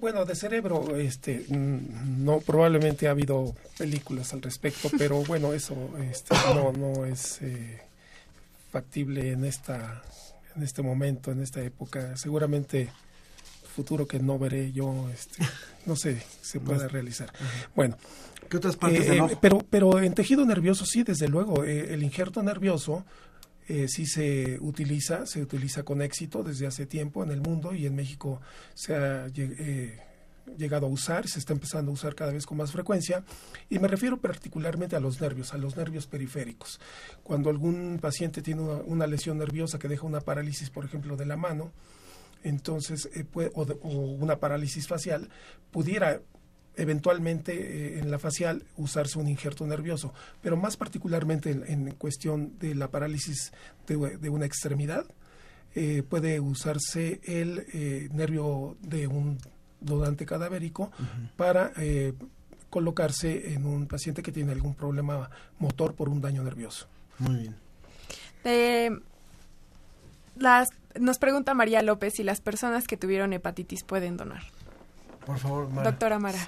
[0.00, 5.74] Bueno, de cerebro, este, mm, no, probablemente ha habido películas al respecto, pero bueno, eso
[6.10, 7.80] este, no, no es eh,
[8.70, 10.02] factible en esta,
[10.54, 12.16] en este momento, en esta época.
[12.16, 12.90] Seguramente
[13.74, 15.44] futuro que no veré yo, este,
[15.86, 17.32] no sé, se pueda realizar.
[17.74, 17.96] Bueno,
[18.48, 22.42] ¿qué otras partes eh, eh, pero, pero en tejido nervioso sí, desde luego, el injerto
[22.42, 23.04] nervioso
[23.68, 27.84] eh, sí se utiliza, se utiliza con éxito desde hace tiempo en el mundo y
[27.84, 28.40] en México
[28.72, 30.00] se ha eh,
[30.56, 33.24] llegado a usar, se está empezando a usar cada vez con más frecuencia
[33.68, 36.80] y me refiero particularmente a los nervios, a los nervios periféricos.
[37.22, 41.36] Cuando algún paciente tiene una, lesión nerviosa que deja una parálisis, por ejemplo, de la
[41.36, 41.70] mano,
[42.42, 45.28] entonces eh, o, una parálisis facial,
[45.70, 46.22] pudiera
[46.78, 52.74] eventualmente eh, en la facial usarse un injerto nervioso, pero más particularmente en, cuestión de
[52.74, 53.52] la parálisis
[53.86, 55.04] de, una extremidad,
[55.74, 59.38] eh, puede usarse el eh, nervio de un
[59.80, 60.90] donante cadavérico
[61.36, 61.72] para
[62.70, 66.88] colocarse en un paciente que tiene algún problema motor por un daño nervioso.
[67.18, 67.52] Muy
[68.44, 69.02] bien.
[70.36, 70.68] las,
[70.98, 74.42] nos pregunta María López si las personas que tuvieron hepatitis pueden donar.
[75.28, 76.38] Por favor, Doctora Mara.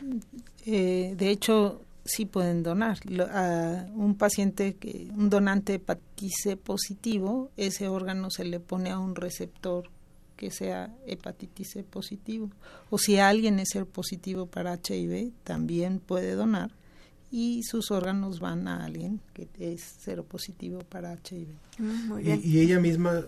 [0.64, 2.98] Eh, de hecho, sí pueden donar.
[3.30, 9.16] a un paciente, que un donante hepatitis positivo, ese órgano se le pone a un
[9.16, 9.90] receptor
[10.34, 12.48] que sea hepatitis C positivo.
[12.88, 16.70] O si alguien es ser positivo para HIV, también puede donar
[17.30, 21.48] y sus órganos van a alguien que es cero positivo para HIV.
[21.78, 23.22] Mm, y, ella misma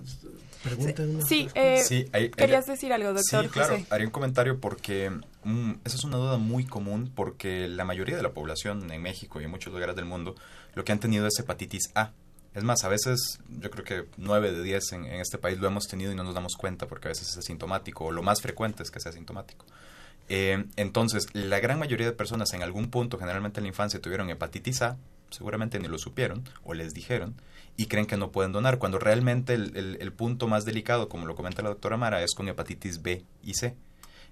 [0.64, 1.04] pregunta.
[1.26, 1.48] Sí,
[1.84, 3.44] sí, eh, querías decir algo, doctor.
[3.44, 5.10] Sí, claro, haría un comentario porque
[5.44, 9.40] mm, esa es una duda muy común porque la mayoría de la población en México
[9.40, 10.34] y en muchos lugares del mundo
[10.74, 12.12] lo que han tenido es hepatitis A.
[12.54, 15.68] Es más, a veces yo creo que 9 de 10 en, en este país lo
[15.68, 18.42] hemos tenido y no nos damos cuenta porque a veces es asintomático o lo más
[18.42, 19.64] frecuente es que sea asintomático.
[20.34, 24.30] Eh, entonces, la gran mayoría de personas en algún punto, generalmente en la infancia, tuvieron
[24.30, 24.96] hepatitis A,
[25.28, 27.34] seguramente ni lo supieron o les dijeron,
[27.76, 31.60] y creen que no pueden donar, cuando realmente el, punto más delicado, como lo comenta
[31.60, 33.76] la doctora Mara, es con hepatitis B y C.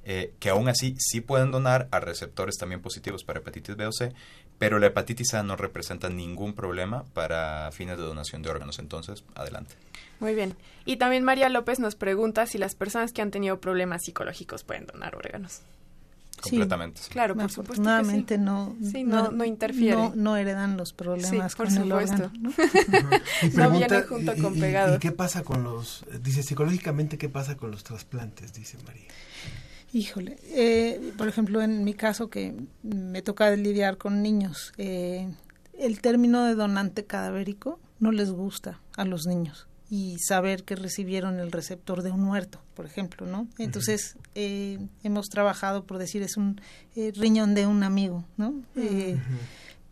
[0.03, 3.93] Eh, que aún así sí pueden donar a receptores también positivos para hepatitis B o
[3.93, 4.15] C,
[4.59, 8.79] pero la hepatitis A no representa ningún problema para fines de donación de órganos.
[8.79, 9.75] Entonces, adelante.
[10.19, 10.57] Muy bien.
[10.87, 14.87] Y también María López nos pregunta si las personas que han tenido problemas psicológicos pueden
[14.87, 15.61] donar órganos
[16.41, 17.01] completamente.
[17.09, 17.73] Claro, por supuesto.
[17.73, 20.13] Afortunadamente no, no, no, interfiere.
[20.15, 22.31] No, heredan los problemas por con supuesto.
[22.39, 22.51] ¿no?
[23.55, 24.97] no viene junto con pegado.
[24.97, 28.53] ¿Y qué pasa con los, dice psicológicamente, qué pasa con los trasplantes?
[28.53, 29.09] Dice María.
[29.93, 35.29] Híjole, eh, por ejemplo, en mi caso que me toca lidiar con niños, eh,
[35.79, 41.41] el término de donante cadavérico no les gusta a los niños y saber que recibieron
[41.41, 43.49] el receptor de un muerto, por ejemplo, ¿no?
[43.59, 46.61] Entonces, eh, hemos trabajado, por decir, es un
[46.95, 48.55] eh, riñón de un amigo, ¿no?
[48.77, 49.19] Eh,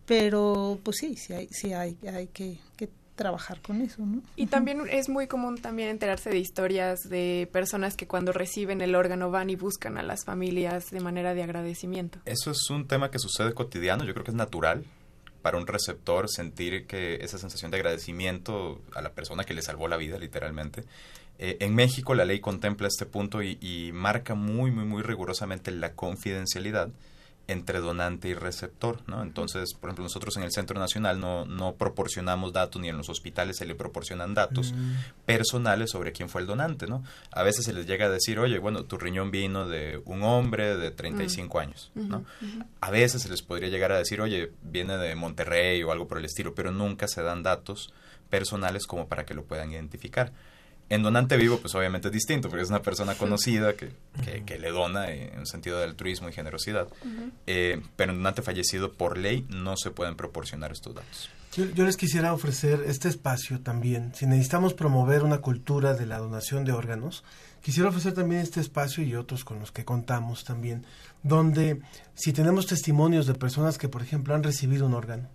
[0.07, 2.61] pero, pues sí, sí hay, sí hay, hay que,
[3.17, 4.23] trabajar con eso, ¿no?
[4.37, 8.95] Y también es muy común también enterarse de historias de personas que cuando reciben el
[8.95, 12.21] órgano van y buscan a las familias de manera de agradecimiento.
[12.27, 14.85] Eso es un tema que sucede cotidiano, yo creo que es natural
[15.57, 19.97] un receptor sentir que esa sensación de agradecimiento a la persona que le salvó la
[19.97, 20.85] vida, literalmente.
[21.39, 25.71] Eh, en México la ley contempla este punto y, y marca muy, muy, muy rigurosamente
[25.71, 26.91] la confidencialidad
[27.49, 29.23] entre donante y receptor, ¿no?
[29.23, 33.09] Entonces, por ejemplo, nosotros en el Centro Nacional no, no proporcionamos datos ni en los
[33.09, 35.25] hospitales se le proporcionan datos mm.
[35.25, 37.03] personales sobre quién fue el donante, ¿no?
[37.33, 40.77] A veces se les llega a decir, oye, bueno, tu riñón vino de un hombre
[40.77, 41.61] de 35 mm.
[41.61, 42.25] años, ¿no?
[42.83, 46.19] A veces se les podría llegar a decir, oye, viene de Monterrey o algo por
[46.19, 47.95] el estilo, pero nunca se dan datos
[48.29, 50.33] personales como para que lo puedan identificar.
[50.91, 53.93] En donante vivo, pues obviamente es distinto, porque es una persona conocida que,
[54.47, 56.89] que, le dona en un sentido de altruismo y generosidad.
[57.47, 61.31] Eh, pero en donante fallecido, por ley, no se pueden proporcionar estos datos.
[61.57, 64.13] Yo, les quisiera ofrecer este espacio también.
[64.15, 67.25] Si necesitamos promover una cultura de la donación de órganos,
[67.63, 70.87] quisiera ofrecer también este espacio y otros con los que contamos también,
[71.23, 71.81] donde
[72.15, 75.29] si tenemos testimonios de personas que, por ejemplo, han recibido un órgano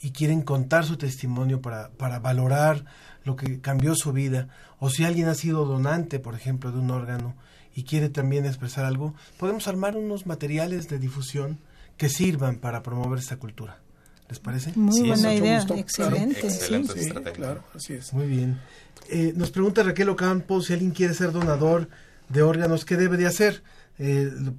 [0.00, 2.84] y quieren contar su testimonio para, para valorar
[3.28, 4.48] lo que cambió su vida,
[4.80, 7.34] o si alguien ha sido donante, por ejemplo, de un órgano
[7.74, 11.58] y quiere también expresar algo, podemos armar unos materiales de difusión
[11.98, 13.80] que sirvan para promover esta cultura.
[14.30, 14.72] ¿Les parece?
[14.76, 15.74] Muy buena idea, gusto.
[15.74, 16.40] excelente.
[16.40, 16.48] Claro.
[16.48, 17.10] Excelente sí.
[17.34, 18.14] Claro, así es.
[18.14, 18.58] Muy bien.
[19.10, 21.88] Eh, nos pregunta Raquel Ocampo si alguien quiere ser donador
[22.30, 23.62] de órganos, ¿qué debe de hacer?
[23.98, 24.54] Eh, lo,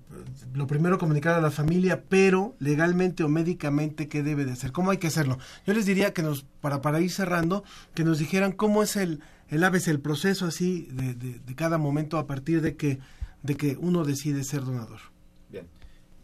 [0.54, 4.74] lo, primero comunicar a la familia, pero legalmente o médicamente, ¿qué debe de hacer?
[4.74, 5.38] ¿Cómo hay que hacerlo?
[5.66, 7.64] Yo les diría que nos, para, para ir cerrando,
[7.94, 11.78] que nos dijeran cómo es el, el ABC, el proceso así de, de, de cada
[11.78, 13.00] momento a partir de que,
[13.44, 15.00] de que uno decide ser donador.
[15.50, 15.68] Bien.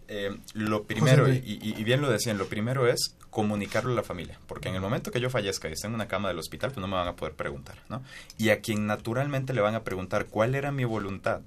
[0.08, 4.40] Eh, lo primero, y, y, bien lo decían, lo primero es comunicarlo a la familia,
[4.46, 6.82] porque en el momento que yo fallezca y esté en una cama del hospital, pues
[6.82, 8.04] no me van a poder preguntar, ¿no?
[8.38, 11.42] Y a quien naturalmente le van a preguntar cuál era mi voluntad,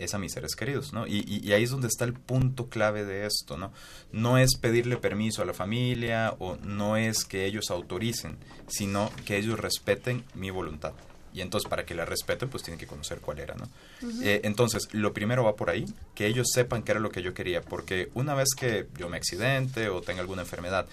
[0.00, 1.06] es a mis seres queridos, ¿no?
[1.06, 3.72] Y, y, y, ahí es donde está el punto clave de esto, ¿no?
[4.12, 9.36] No es pedirle permiso a la familia o no es que ellos autoricen, sino que
[9.36, 10.94] ellos respeten mi voluntad.
[11.32, 13.64] Y entonces, para que la respeten, pues tienen que conocer cuál era, ¿no?
[14.02, 14.22] Uh -huh.
[14.24, 15.84] eh, entonces, lo primero va por ahí,
[16.14, 19.16] que ellos sepan qué era lo que yo quería, porque una vez que yo me
[19.16, 20.86] accidente o tenga alguna enfermedad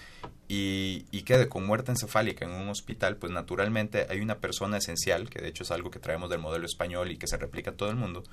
[0.48, 5.28] y, y, quede con muerte encefálica en un hospital, pues naturalmente hay una persona esencial,
[5.28, 7.76] que de hecho es algo que traemos del modelo español y que se replica en
[7.76, 8.24] todo el mundo,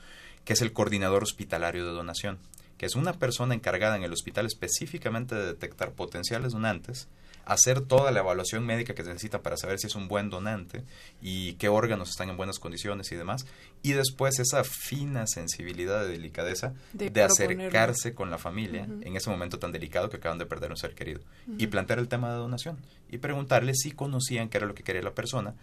[0.46, 2.38] que es el coordinador hospitalario de donación,
[2.78, 7.10] que es una persona encargada en el hospital específicamente de detectar potenciales donantes,
[7.46, 10.84] hacer toda la evaluación médica que se necesita para saber si es un buen donante
[11.22, 13.46] y qué órganos están en buenas condiciones y demás.
[13.84, 19.08] Y después esa fina sensibilidad de delicadeza de, de acercarse con la familia uh -huh.
[19.08, 21.56] en ese momento tan delicado que acaban de perder un ser querido uh -huh.
[21.60, 22.78] y plantear el tema de donación
[23.10, 25.56] y preguntarle si conocían qué era lo que quería la persona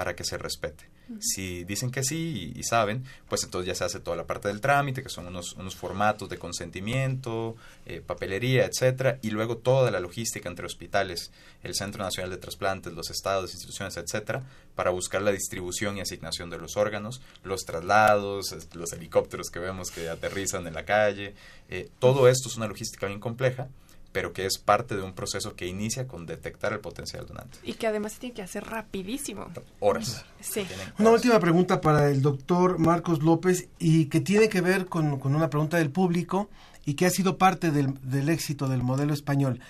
[0.00, 0.88] para que se respete.
[1.10, 1.18] Uh -huh.
[1.20, 4.48] Si dicen que sí y, y, saben, pues entonces ya se hace toda la parte
[4.48, 9.90] del trámite, que son unos, unos formatos de consentimiento, eh, papelería, etcétera, y luego toda
[9.90, 11.32] la logística entre hospitales,
[11.62, 14.42] el Centro Nacional de Trasplantes, los estados, instituciones, etcétera,
[14.74, 19.90] para buscar la distribución y asignación de los órganos, los traslados, los helicópteros que vemos
[19.90, 21.34] que aterrizan en la calle,
[21.68, 23.68] eh, todo esto es una logística bien compleja
[24.12, 27.58] pero que es parte de un proceso que inicia con detectar el potencial donante.
[27.62, 29.48] Y que además se tiene que hacer rapidísimo.
[29.78, 30.24] Horas.
[30.40, 30.66] Sí.
[30.98, 35.34] Una última pregunta para el doctor Marcos López y que tiene que ver con, con
[35.34, 36.50] una pregunta del público
[36.84, 39.60] y que ha sido parte del, del éxito del modelo español.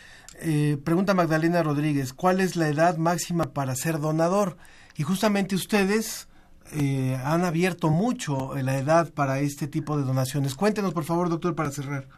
[0.43, 4.57] Eh, pregunta Magdalena Rodríguez, ¿cuál es la edad máxima para ser donador?
[4.97, 6.29] Y justamente ustedes
[6.73, 10.55] eh, han abierto mucho la edad para este tipo de donaciones.
[10.55, 12.09] Cuéntenos, por favor, doctor, para cerrar.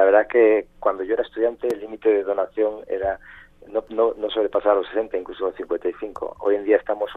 [0.00, 3.20] La verdad que cuando yo era estudiante el límite de donación era
[3.68, 6.38] no, no, no sobrepasaba los 60, incluso los 55.
[6.38, 7.10] Hoy en día estamos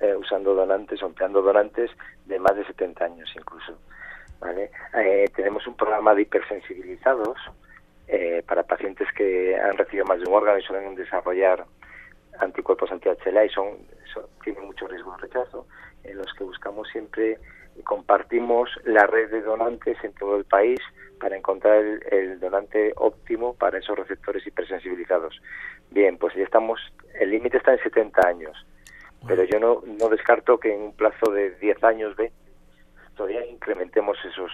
[0.00, 1.90] eh, usando donantes, empleando donantes
[2.24, 3.78] de más de 70 años incluso.
[4.40, 4.70] ¿vale?
[4.94, 7.36] Eh, tenemos un programa de hipersensibilizados
[8.06, 11.66] eh, para pacientes que han recibido más de un órgano y suelen desarrollar
[12.38, 13.76] anticuerpos anti-HLA y son,
[14.14, 15.66] son, tienen mucho riesgo de rechazo,
[16.04, 17.38] en los que buscamos siempre
[17.76, 20.80] y compartimos la red de donantes en todo el país
[21.18, 25.40] para encontrar el, el, donante óptimo para esos receptores hipersensibilizados.
[25.90, 26.80] Bien, pues ya estamos,
[27.20, 28.66] el límite está en 70 años,
[29.20, 29.28] bueno.
[29.28, 32.32] pero yo no, no descarto que en un plazo de 10 años, ve,
[33.16, 34.50] todavía incrementemos esos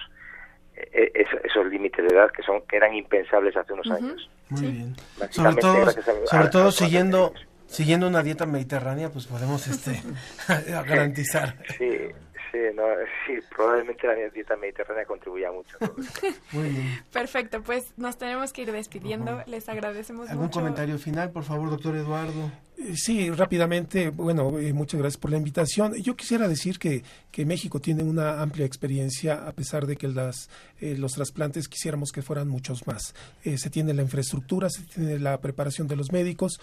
[0.92, 3.96] esos, esos límites de edad que son que eran impensables hace unos uh -huh.
[3.96, 4.30] años.
[4.48, 4.66] Muy sí.
[4.66, 4.96] bien.
[5.30, 5.92] Sobre todo, a,
[6.26, 7.32] sobre todo siguiendo
[7.66, 10.02] siguiendo una dieta mediterránea, pues podemos este
[10.68, 11.56] garantizar.
[11.78, 12.08] Sí,
[12.54, 12.84] Sí, no,
[13.26, 15.76] sí, probablemente la dieta mediterránea contribuya mucho.
[16.52, 17.02] Muy bien.
[17.12, 19.32] Perfecto, pues nos tenemos que ir despidiendo.
[19.32, 19.46] Uh -huh.
[19.46, 20.60] Les agradecemos ¿Algún mucho.
[20.60, 22.52] comentario final, por favor, doctor Eduardo?
[22.94, 25.94] Sí, rápidamente, bueno, eh, muchas gracias por la invitación.
[25.94, 27.02] Yo quisiera decir que,
[27.32, 30.48] que México tiene una amplia experiencia, a pesar de que las,
[30.80, 33.14] eh, los trasplantes quisiéramos que fueran muchos más.
[33.44, 36.60] Eh, se tiene la infraestructura, se tiene la preparación de los médicos.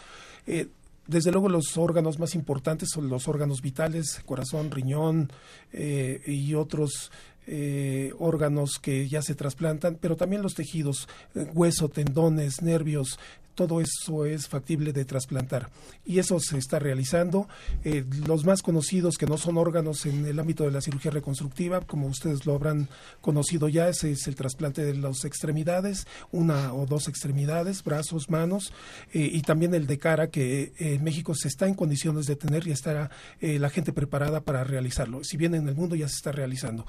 [1.08, 5.32] Desde luego los órganos más importantes son los órganos vitales, corazón, riñón
[5.74, 7.12] eh, y otros
[7.48, 13.20] eh, órganos que ya se trasplantan, pero también los tejidos, eh, hueso, tendones, nervios,
[13.68, 15.70] todo eso es factible de trasplantar
[16.04, 17.48] y eso se está realizando.
[17.84, 21.82] Eh, los más conocidos que no son órganos en el ámbito de la cirugía reconstructiva,
[21.82, 22.90] como ustedes lo habrán
[23.22, 28.74] conocido ya, ese es el trasplante de las extremidades, una o dos extremidades, brazos, manos
[29.14, 32.68] eh, y también el de cara que eh, México se está en condiciones de tener
[32.68, 33.12] y estará
[33.42, 35.24] la gente preparada para realizarlo.
[35.24, 36.86] Si bien en el mundo ya se está realizando.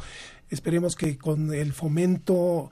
[0.49, 2.70] Esperemos que con el fomento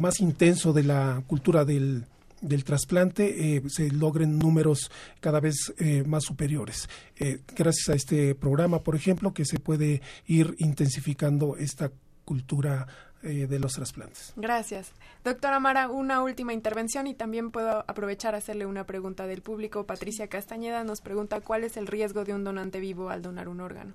[0.00, 2.04] más intenso de la cultura del
[2.40, 4.90] del trasplante eh, se logren números
[5.20, 6.88] cada vez eh, más superiores.
[7.16, 11.90] Eh, gracias a este programa, por ejemplo, que se puede ir intensificando esta
[12.24, 12.86] cultura
[13.22, 14.32] eh, de los trasplantes.
[14.36, 14.92] Gracias.
[15.24, 19.84] Doctora Mara, una última intervención y también puedo aprovechar a hacerle una pregunta del público.
[19.84, 23.60] Patricia Castañeda nos pregunta cuál es el riesgo de un donante vivo al donar un
[23.60, 23.92] órgano.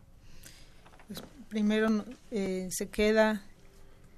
[1.08, 3.42] Pues primero eh, se queda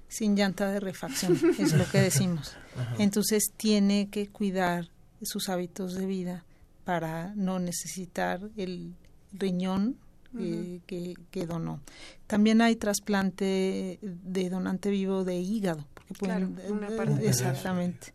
[0.08, 2.56] sin llanta de refacción, es lo que decimos.
[2.98, 4.88] Entonces tiene que cuidar
[5.22, 6.44] sus hábitos de vida
[6.84, 8.94] para no necesitar el
[9.32, 9.96] riñón
[10.38, 11.80] eh, que, que, donó.
[12.26, 18.12] También hay trasplante de donante vivo de hígado, porque pueden, eh, exactamente.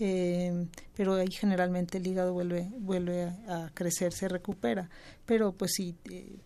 [0.00, 0.66] eh,
[0.96, 4.88] pero ahí generalmente el hígado vuelve vuelve a, a crecer, se recupera.
[5.24, 6.36] Pero pues sí, eh,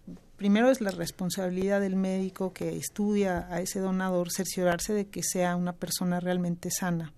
[0.41, 5.55] primero es la responsabilidad del médico que estudia a ese donador cerciorarse de que sea
[5.55, 7.13] una persona realmente sana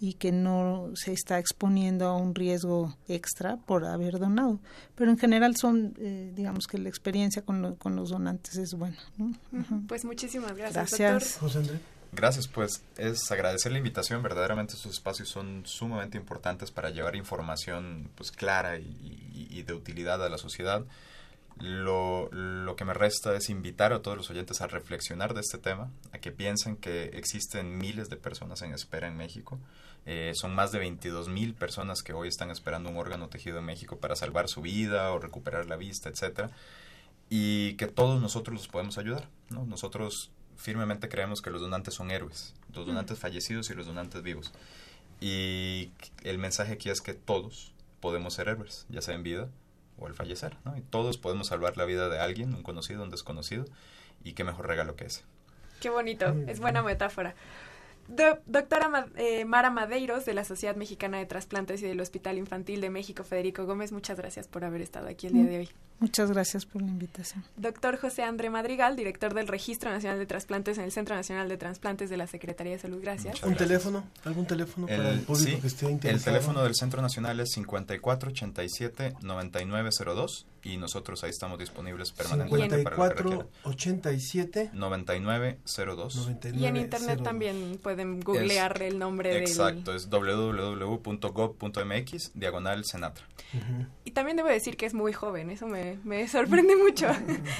[0.00, 4.58] y que no se está exponiendo a un riesgo extra por haber donado.
[4.96, 8.74] Pero en general son, eh, digamos que la experiencia con, lo, con, los donantes es
[8.74, 8.98] buena.
[9.18, 9.26] ¿no?
[9.52, 9.86] Uh -huh.
[9.86, 10.98] Pues muchísimas gracias.
[10.98, 11.36] Gracias.
[11.38, 11.80] José Andrés.
[12.10, 14.20] Gracias, pues es agradecer la invitación.
[14.20, 18.82] Verdaderamente estos espacios son sumamente importantes para llevar información pues clara y,
[19.32, 20.84] y, y de utilidad a la sociedad.
[21.60, 25.58] Lo, lo, que me resta es invitar a todos los oyentes a reflexionar de este
[25.58, 29.58] tema, a que piensen que existen miles de personas en espera en México.
[30.06, 33.64] Eh, son más de 22 mil personas que hoy están esperando un órgano tejido en
[33.64, 36.50] México para salvar su vida o recuperar la vista, etcétera,
[37.30, 39.28] y que todos nosotros los podemos ayudar.
[39.50, 39.64] ¿no?
[39.64, 44.52] Nosotros firmemente creemos que los donantes son héroes, los donantes fallecidos y los donantes vivos.
[45.20, 45.92] Y
[46.24, 49.48] el mensaje aquí es que todos podemos ser héroes, ya sea en vida
[50.02, 50.76] o al fallecer, ¿no?
[50.76, 53.64] Y todos podemos salvar la vida de alguien, un conocido, un desconocido,
[54.24, 55.22] y qué mejor regalo que ese.
[55.80, 57.34] Qué bonito, es buena metáfora.
[58.08, 62.36] Do, doctora Ma, eh, Mara Madeiros, de la Sociedad Mexicana de Trasplantes y del Hospital
[62.36, 65.70] Infantil de México, Federico Gómez, muchas gracias por haber estado aquí el día de hoy.
[66.02, 67.44] Muchas gracias por la invitación.
[67.56, 71.56] Doctor José André Madrigal, director del Registro Nacional de Trasplantes en el Centro Nacional de
[71.56, 73.36] Trasplantes de la Secretaría de Salud, gracias.
[73.36, 73.68] ¿Un gracias.
[73.68, 74.02] teléfono?
[74.24, 76.18] ¿Algún teléfono el, para el público sí, que esté interesado?
[76.18, 84.70] El teléfono del Centro Nacional es 5487-9902 y nosotros ahí estamos disponibles permanentemente 54, 87
[84.72, 87.24] 9902 y en internet 02.
[87.24, 90.00] también pueden googlear es, el nombre exacto del...
[90.00, 93.88] es www.gov.mx diagonal senatra uh -huh.
[94.04, 97.08] y también debo decir que es muy joven eso me, me sorprende mucho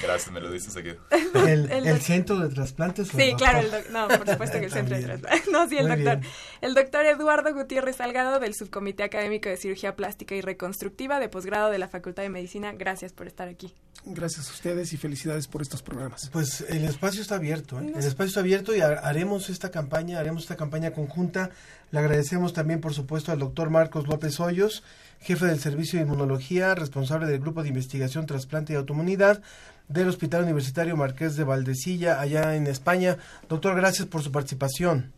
[0.01, 4.07] gracias me lo dices aquí el, el, el, centro de trasplantes sí claro el no
[4.07, 6.33] por supuesto que el centro de trasplantes no sí el muy doctor bien.
[6.61, 11.69] el doctor Eduardo Gutiérrez Salgado del subcomité académico de cirugía plástica y reconstructiva de posgrado
[11.69, 13.73] de la Facultad de Medicina gracias Gracias por estar aquí.
[14.05, 16.29] Gracias a ustedes y felicidades por estos programas.
[16.31, 17.87] Pues el espacio está abierto, ¿eh?
[17.87, 21.49] el espacio está abierto y haremos esta campaña, haremos esta campaña conjunta.
[21.89, 24.83] Le agradecemos también, por supuesto, al doctor Marcos López Hoyos,
[25.23, 29.41] jefe del Servicio de Inmunología, responsable del Grupo de Investigación, Trasplante y Automunidad
[29.87, 33.17] del Hospital Universitario Marqués de Valdecilla, allá en España.
[33.49, 35.13] Doctor, gracias por su participación.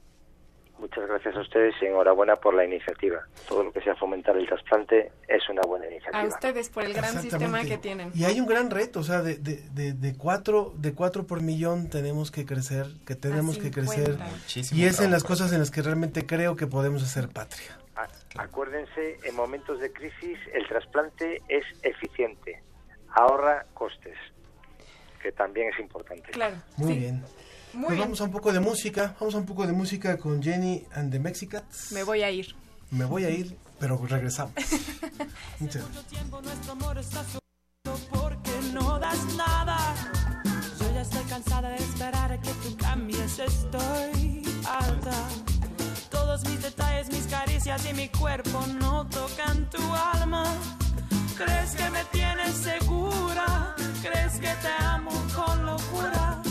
[0.78, 3.22] Muchas gracias a ustedes y enhorabuena por la iniciativa.
[3.48, 6.22] Todo lo que sea fomentar el trasplante es una buena iniciativa.
[6.22, 8.12] A ustedes por el gran sistema que tienen.
[8.14, 11.42] Y hay un gran reto, o sea, de, de, de, de, cuatro, de cuatro por
[11.42, 14.18] millón tenemos que crecer, que tenemos que crecer.
[14.20, 17.80] Muchísimo y es en las cosas en las que realmente creo que podemos hacer patria.
[18.38, 22.62] Acuérdense, en momentos de crisis el trasplante es eficiente,
[23.14, 24.18] ahorra costes,
[25.22, 26.32] que también es importante.
[26.32, 26.58] Claro.
[26.78, 27.00] Muy sí.
[27.00, 27.24] bien.
[27.74, 28.02] Muy pues bien.
[28.02, 31.12] vamos a un poco de música, vamos a un poco de música con Jenny and
[31.12, 31.92] the Mexicats.
[31.92, 32.56] Me voy a ir.
[32.92, 34.54] Me voy a ir, pero regresamos.
[35.60, 37.40] Muchas gracias.
[38.10, 39.78] Porque no das nada.
[40.80, 43.40] Yo ya estoy cansada de esperar a que tú cambies.
[43.40, 45.45] Estoy alta.
[46.44, 49.82] Mis detalles, mis caricias y mi cuerpo no tocan tu
[50.14, 50.44] alma.
[51.38, 53.76] ¿Crees que me tienes segura?
[54.02, 56.42] ¿Crees que te amo con locura?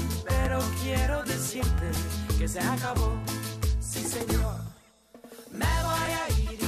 [0.45, 1.91] pero quiero decirte
[2.39, 3.13] que se acabó.
[3.81, 4.57] Sí, señor.
[5.51, 6.64] Me voy a ir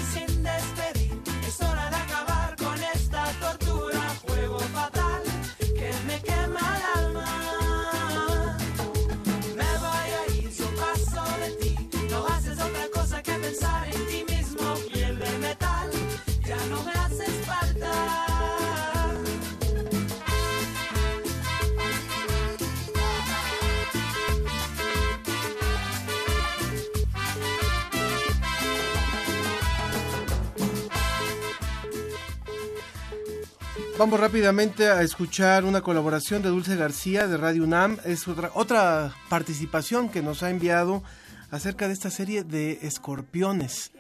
[33.99, 37.99] Vamos rápidamente a escuchar una colaboración de Dulce García de Radio UNAM.
[38.05, 41.03] Es otra, otra participación que nos ha enviado
[41.51, 43.93] acerca de esta serie de escorpiones.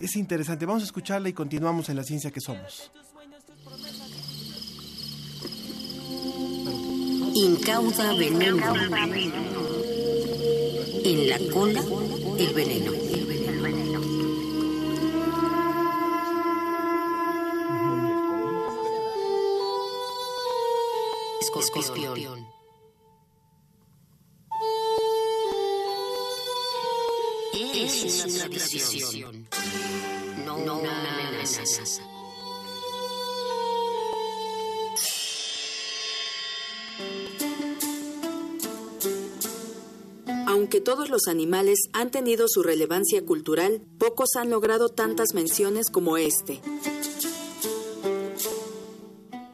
[0.00, 0.66] Es interesante.
[0.66, 2.92] Vamos a escucharla y continuamos en la ciencia que somos.
[7.34, 8.72] Incauda veneno.
[11.04, 11.82] En la cola,
[12.38, 13.09] el veneno.
[21.40, 22.46] Escorpión.
[27.74, 29.48] Es una tradición,
[30.44, 32.02] no una amenaza.
[40.46, 46.18] Aunque todos los animales han tenido su relevancia cultural, pocos han logrado tantas menciones como
[46.18, 46.60] este.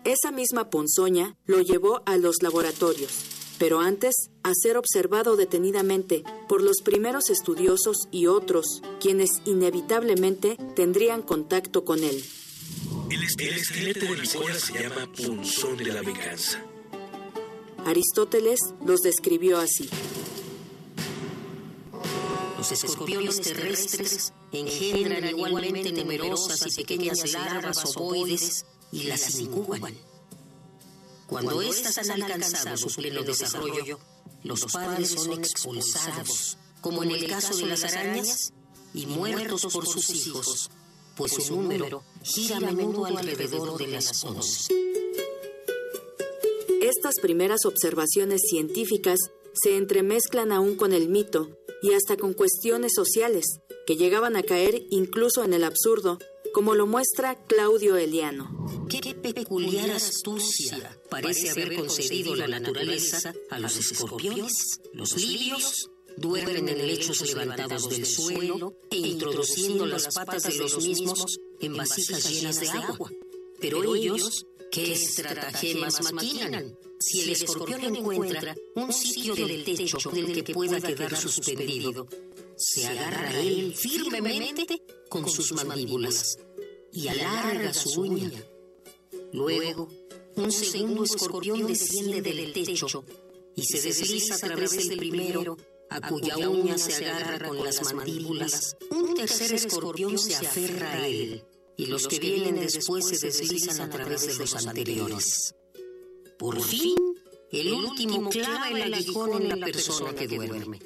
[0.07, 3.11] Esa misma ponzoña lo llevó a los laboratorios,
[3.59, 4.15] pero antes
[4.45, 12.05] a ser observado detenidamente por los primeros estudiosos y otros, quienes inevitablemente tendrían contacto con
[12.05, 12.24] él.
[13.11, 16.62] El, esqueleto de la cola se llama punzón de la venganza.
[17.85, 19.91] Aristóteles los describió así.
[22.57, 28.65] Los escorpiones terrestres engendran igualmente numerosas y pequeñas larvas ovoides
[28.97, 29.94] y las incuban.
[31.27, 33.98] Cuando éstas han alcanzado su pleno desarrollo,
[34.43, 38.52] los padres son expulsados, como en el caso de las arañas,
[38.94, 40.70] y muertos por sus hijos,
[41.14, 44.73] pues su número gira a menudo alrededor de las once.
[46.81, 49.18] Estas primeras observaciones científicas
[49.52, 51.51] se entremezclan aún con el mito
[51.82, 56.18] y hasta con cuestiones sociales que llegaban a caer incluso en el absurdo,
[56.57, 58.87] como lo muestra Claudio Eliano.
[58.89, 64.81] Qué peculiar astucia parece haber concedido la naturaleza a los escorpiones.
[64.95, 71.39] Los lirios duermen en lechos levantados del suelo e introduciendo las patas de los mismos
[71.61, 73.11] en vasijas llenas de agua.
[73.61, 76.78] Pero ellos, ¿qué estratagemas maquinan?
[76.98, 82.06] Si el escorpión encuentra un sitio del techo del que pueda quedar suspendido,
[82.56, 86.38] se agarra a él firmemente con sus mandíbulas
[86.93, 88.30] y alarga su uña.
[89.32, 89.88] Luego,
[90.36, 93.05] un segundo escorpión desciende del techo
[93.55, 95.56] y se desliza a través del primero,
[95.90, 98.76] a cuya uña se agarra con las mandíbulas.
[98.90, 101.44] Un tercer escorpión se aferra a él
[101.77, 105.55] y los que vienen después se deslizan a través de los anteriores.
[106.39, 106.97] Por fin,
[107.51, 110.81] el último clava el aguijón en la persona que duerme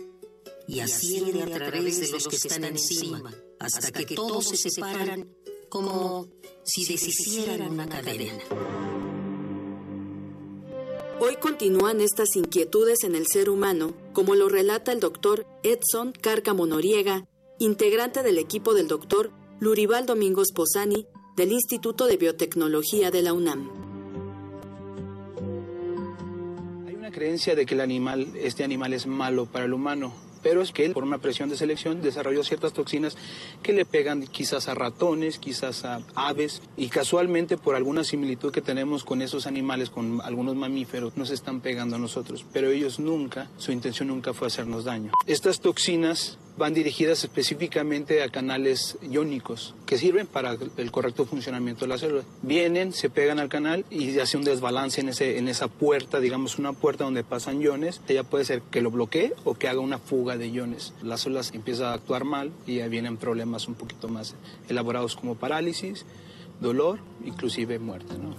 [0.67, 5.29] y asciende a través de los que están encima hasta que todos se separan
[5.69, 6.29] como
[6.65, 8.43] si deshicieran una cadena.
[11.21, 16.67] Hoy continúan estas inquietudes en el ser humano, como lo relata el doctor Edson Cárcamo
[16.67, 17.27] Noriega,
[17.59, 19.31] integrante del equipo del doctor
[19.61, 21.07] Lurival Domingos Posani
[21.37, 23.69] del Instituto de Biotecnología de la UNAM.
[26.87, 30.62] Hay una creencia de que el animal, este animal es malo para el humano, pero
[30.62, 33.17] es que él, por una presión de selección, desarrolló ciertas toxinas
[33.62, 38.61] que le pegan quizás a ratones, quizás a aves, y casualmente por alguna similitud que
[38.61, 43.49] tenemos con esos animales, con algunos mamíferos, nos están pegando a nosotros, pero ellos nunca,
[43.59, 45.12] su intención nunca fue hacernos daño.
[45.27, 51.89] Estas toxinas van dirigidas específicamente a canales iónicos que sirven para el correcto funcionamiento de
[51.89, 52.23] la célula.
[52.43, 56.59] Vienen, se pegan al canal y hace un desbalance en, ese, en esa puerta, digamos
[56.59, 58.03] una puerta donde pasan iones.
[58.09, 60.93] Ella puede ser que lo bloquee o que haga una fuga de iones.
[61.02, 64.35] Las células empiezan a actuar mal y ahí vienen problemas un poquito más
[64.69, 66.05] elaborados como parálisis,
[66.61, 68.15] dolor, inclusive muerte.
[68.19, 68.35] ¿no?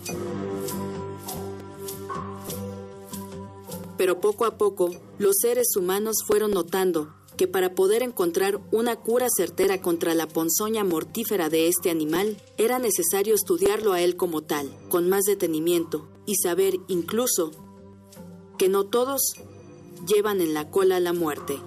[3.97, 4.89] Pero poco a poco,
[5.19, 10.83] los seres humanos fueron notando que para poder encontrar una cura certera contra la ponzoña
[10.83, 16.35] mortífera de este animal, era necesario estudiarlo a él como tal, con más detenimiento, y
[16.35, 17.51] saber incluso
[18.57, 19.33] que no todos
[20.07, 21.57] llevan en la cola la muerte.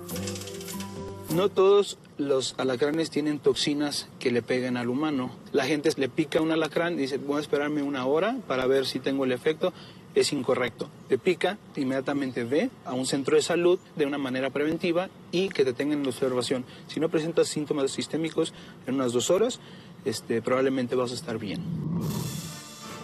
[1.35, 5.31] No todos los alacranes tienen toxinas que le peguen al humano.
[5.52, 8.86] La gente le pica un alacrán y dice, voy a esperarme una hora para ver
[8.86, 9.73] si tengo el efecto
[10.15, 10.89] es incorrecto.
[11.09, 15.65] Te pica, inmediatamente ve a un centro de salud de una manera preventiva y que
[15.65, 16.65] te tengan en observación.
[16.86, 18.52] Si no presentas síntomas sistémicos
[18.86, 19.61] en unas dos horas,
[20.05, 21.62] este, probablemente vas a estar bien.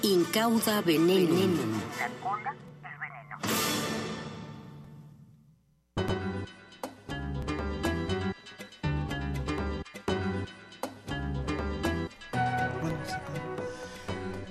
[0.02, 1.28] Incauda veneno.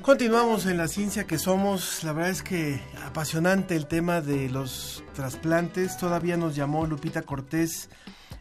[0.09, 2.03] Continuamos en la ciencia que somos.
[2.03, 5.97] La verdad es que apasionante el tema de los trasplantes.
[5.97, 7.91] Todavía nos llamó Lupita Cortés.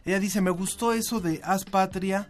[0.03, 2.27] Ella dice, me gustó eso de haz patria.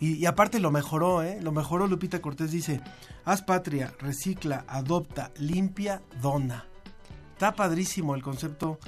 [0.00, 1.38] Y, aparte lo mejoró, ¿eh?
[1.42, 2.50] Lo mejoró Lupita Cortés.
[2.50, 2.80] Dice,
[3.26, 6.64] haz patria, recicla, adopta, limpia, dona.
[7.34, 8.78] Está padrísimo el concepto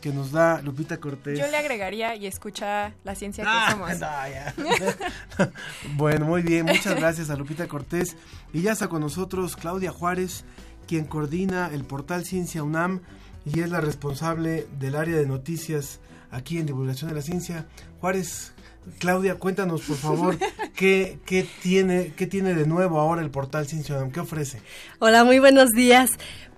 [0.00, 1.38] que nos da Lupita Cortés.
[1.38, 3.90] Yo le agregaría y escucha la ciencia que Ah, somos.
[3.90, 4.54] no, ya.
[5.96, 8.16] Bueno, muy bien, muchas gracias a Lupita Cortés.
[8.52, 10.44] Y ya está con nosotros Claudia Juárez,
[10.86, 13.00] quien coordina el portal Ciencia UNAM
[13.44, 16.00] y es la responsable del área de noticias
[16.30, 17.66] aquí en Divulgación de la Ciencia.
[18.00, 18.52] Juárez,
[18.98, 20.38] Claudia, cuéntanos por favor
[20.74, 24.62] qué, qué, tiene, qué tiene de nuevo ahora el portal Ciencia UNAM, qué ofrece.
[24.98, 26.10] Hola, muy buenos días.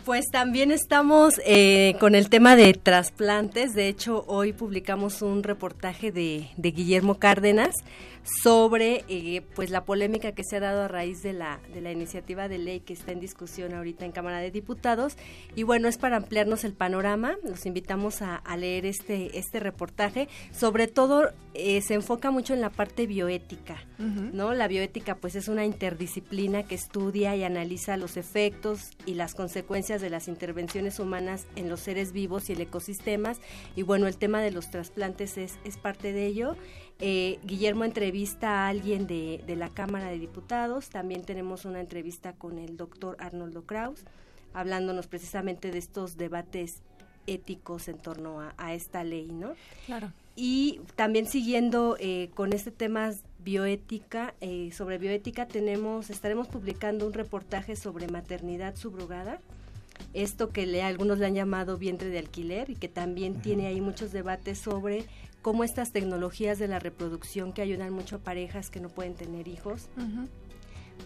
[0.05, 3.73] Pues también estamos eh, con el tema de trasplantes.
[3.73, 7.77] De hecho, hoy publicamos un reportaje de, de Guillermo Cárdenas
[8.24, 11.93] sobre eh, pues la polémica que se ha dado a raíz de la, de la
[11.93, 15.16] iniciativa de ley que está en discusión ahorita en Cámara de Diputados.
[15.55, 17.36] Y bueno, es para ampliarnos el panorama.
[17.44, 20.28] Los invitamos a, a leer este, este reportaje.
[20.53, 23.77] Sobre todo, eh, se enfoca mucho en la parte bioética.
[23.99, 24.53] ¿no?
[24.53, 30.01] La bioética pues es una interdisciplina que estudia y analiza los efectos y las consecuencias
[30.01, 33.40] de las intervenciones humanas en los seres vivos y el ecosistemas
[33.77, 36.57] y bueno, el tema de los trasplantes es, es parte de ello.
[37.05, 42.33] Eh, Guillermo entrevista a alguien de, de la Cámara de Diputados, también tenemos una entrevista
[42.33, 44.05] con el doctor Arnoldo Kraus,
[44.55, 46.77] hablándonos precisamente de estos debates
[47.27, 49.55] éticos en torno a, a esta ley, ¿no?
[49.87, 50.12] Claro.
[50.37, 53.11] Y también siguiendo eh, con este tema
[53.43, 59.41] bioética, eh, sobre bioética tenemos, estaremos publicando un reportaje sobre maternidad subrogada,
[60.15, 63.81] esto que le, algunos le han llamado vientre de alquiler y que también tiene ahí
[63.81, 65.05] muchos debates sobre
[65.43, 69.48] cómo estas tecnologías de la reproducción que ayudan mucho a parejas que no pueden tener
[69.48, 69.89] hijos,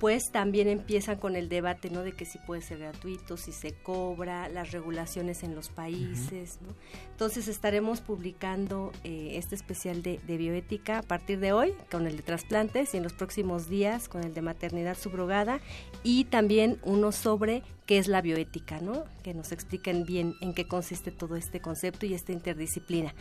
[0.00, 2.02] pues también empiezan con el debate, ¿no?
[2.02, 6.74] De que si puede ser gratuito, si se cobra, las regulaciones en los países, ¿no?
[7.10, 12.16] Entonces estaremos publicando eh, este especial de, de bioética a partir de hoy con el
[12.16, 15.60] de trasplantes y en los próximos días con el de maternidad subrogada
[16.02, 19.04] y también uno sobre qué es la bioética, ¿no?
[19.22, 23.14] Que nos expliquen bien en qué consiste todo este concepto y esta interdisciplina.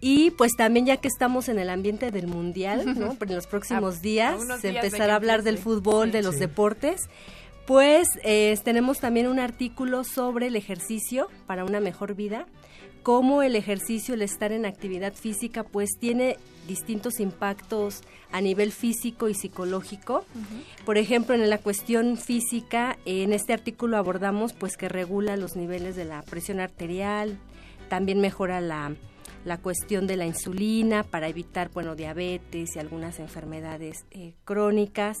[0.00, 3.16] Y pues también ya que estamos en el ambiente del mundial, ¿no?
[3.18, 6.09] Pero en los próximos días se días de empezará a hablar del empiece.
[6.12, 6.40] De los Sí.
[6.40, 7.08] deportes.
[7.66, 12.46] Pues eh, tenemos también un artículo sobre el ejercicio para una mejor vida,
[13.02, 19.28] cómo el ejercicio, el estar en actividad física, pues tiene distintos impactos a nivel físico
[19.28, 20.24] y psicológico.
[20.84, 25.96] Por ejemplo, en la cuestión física, en este artículo abordamos pues que regula los niveles
[25.96, 27.38] de la presión arterial,
[27.88, 28.94] también mejora la,
[29.44, 35.18] la cuestión de la insulina para evitar, bueno, diabetes y algunas enfermedades eh, crónicas.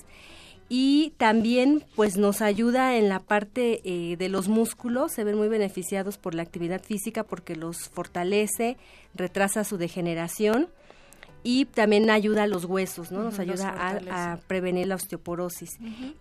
[0.72, 5.48] Y también pues nos ayuda en la parte eh, de los músculos, se ven muy
[5.48, 8.76] beneficiados por la actividad física porque los fortalece,
[9.14, 10.68] retrasa su degeneración
[11.42, 13.24] y también ayuda a los huesos, ¿no?
[13.24, 15.70] Nos ayuda a- prevenir la osteoporosis.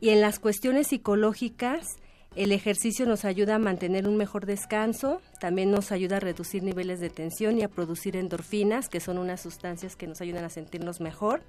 [0.02, 1.86] Y en las cuestiones psicológicas,
[2.36, 7.00] el ejercicio nos ayuda a mantener un mejor descanso, también nos ayuda a reducir niveles
[7.00, 11.02] de tensión y a producir endorfinas, que son unas sustancias que nos ayudan a sentirnos
[11.02, 11.42] mejor.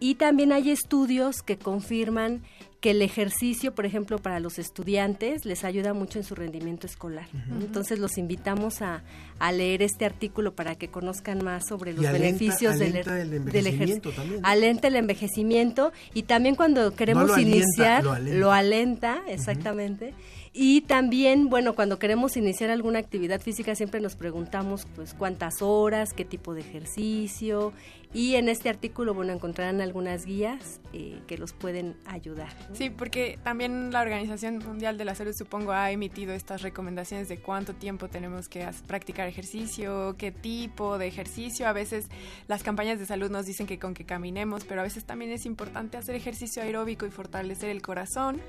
[0.00, 2.42] Y también hay estudios que confirman
[2.80, 7.26] que el ejercicio, por ejemplo, para los estudiantes les ayuda mucho en su rendimiento escolar.
[7.60, 9.02] Entonces los invitamos a,
[9.40, 13.20] a leer este artículo para que conozcan más sobre los Y alenta- beneficios del, alenta
[13.20, 14.12] el del envejecimiento ejercicio.
[14.12, 14.48] también, ¿no?
[14.48, 18.38] Alenta el envejecimiento y también cuando queremos lo alienta, iniciar, lo alenta.
[18.38, 20.14] lo alenta, exactamente.
[20.52, 26.12] Y también, bueno, cuando queremos iniciar alguna actividad física siempre nos preguntamos pues cuántas horas,
[26.12, 27.72] qué tipo de ejercicio
[28.14, 32.48] y en este artículo, bueno, encontrarán algunas guías eh, que los pueden ayudar.
[32.72, 37.36] Sí, porque también la Organización Mundial de la Salud, supongo, ha emitido estas recomendaciones de
[37.36, 41.68] cuánto tiempo tenemos que practicar ejercicio, qué tipo de ejercicio.
[41.68, 42.08] A veces
[42.46, 45.44] las campañas de salud nos dicen que con que caminemos, pero a veces también es
[45.44, 48.40] importante hacer ejercicio aeróbico y fortalecer el corazón.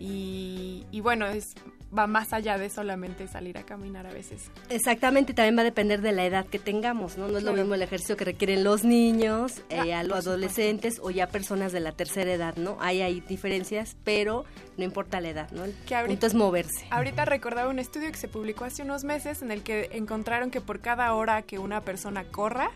[0.00, 1.54] Y, y bueno, es,
[1.96, 4.50] va más allá de solamente salir a caminar a veces.
[4.68, 7.28] Exactamente, también va a depender de la edad que tengamos, ¿no?
[7.28, 10.98] No es lo mismo el ejercicio que requieren los niños, eh, Ah, a los adolescentes
[11.02, 12.76] o ya personas de la tercera edad, ¿no?
[12.80, 14.44] Hay ahí diferencias, pero
[14.76, 15.64] no importa la edad, ¿no?
[15.64, 16.86] El Que ahorita- punto es moverse.
[16.90, 20.60] Ahorita recordaba un estudio que se publicó hace unos meses en el que encontraron que
[20.60, 22.70] por cada hora que una persona corra,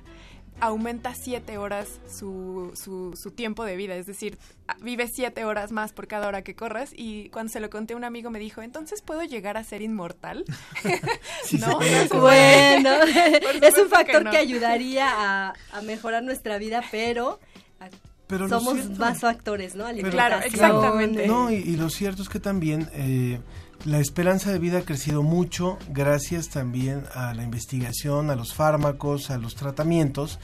[0.61, 4.39] aumenta siete horas su, su, su tiempo de vida, es decir,
[4.81, 7.97] vive siete horas más por cada hora que corras y cuando se lo conté a
[7.97, 10.45] un amigo me dijo, entonces puedo llegar a ser inmortal.
[11.61, 11.79] no.
[12.21, 12.91] Bueno,
[13.63, 14.31] es un factor no.
[14.31, 17.39] que, ayudaría a, a mejorar nuestra vida, pero,
[17.81, 17.89] a-
[18.27, 19.85] Pero somos más factores, ¿no?
[19.85, 19.97] Pero-
[20.39, 23.41] Alimentación, No, y, y lo cierto es que también eh,
[23.85, 29.31] la esperanza de vida ha crecido mucho gracias también a la investigación, a los fármacos,
[29.31, 30.39] a los tratamientos.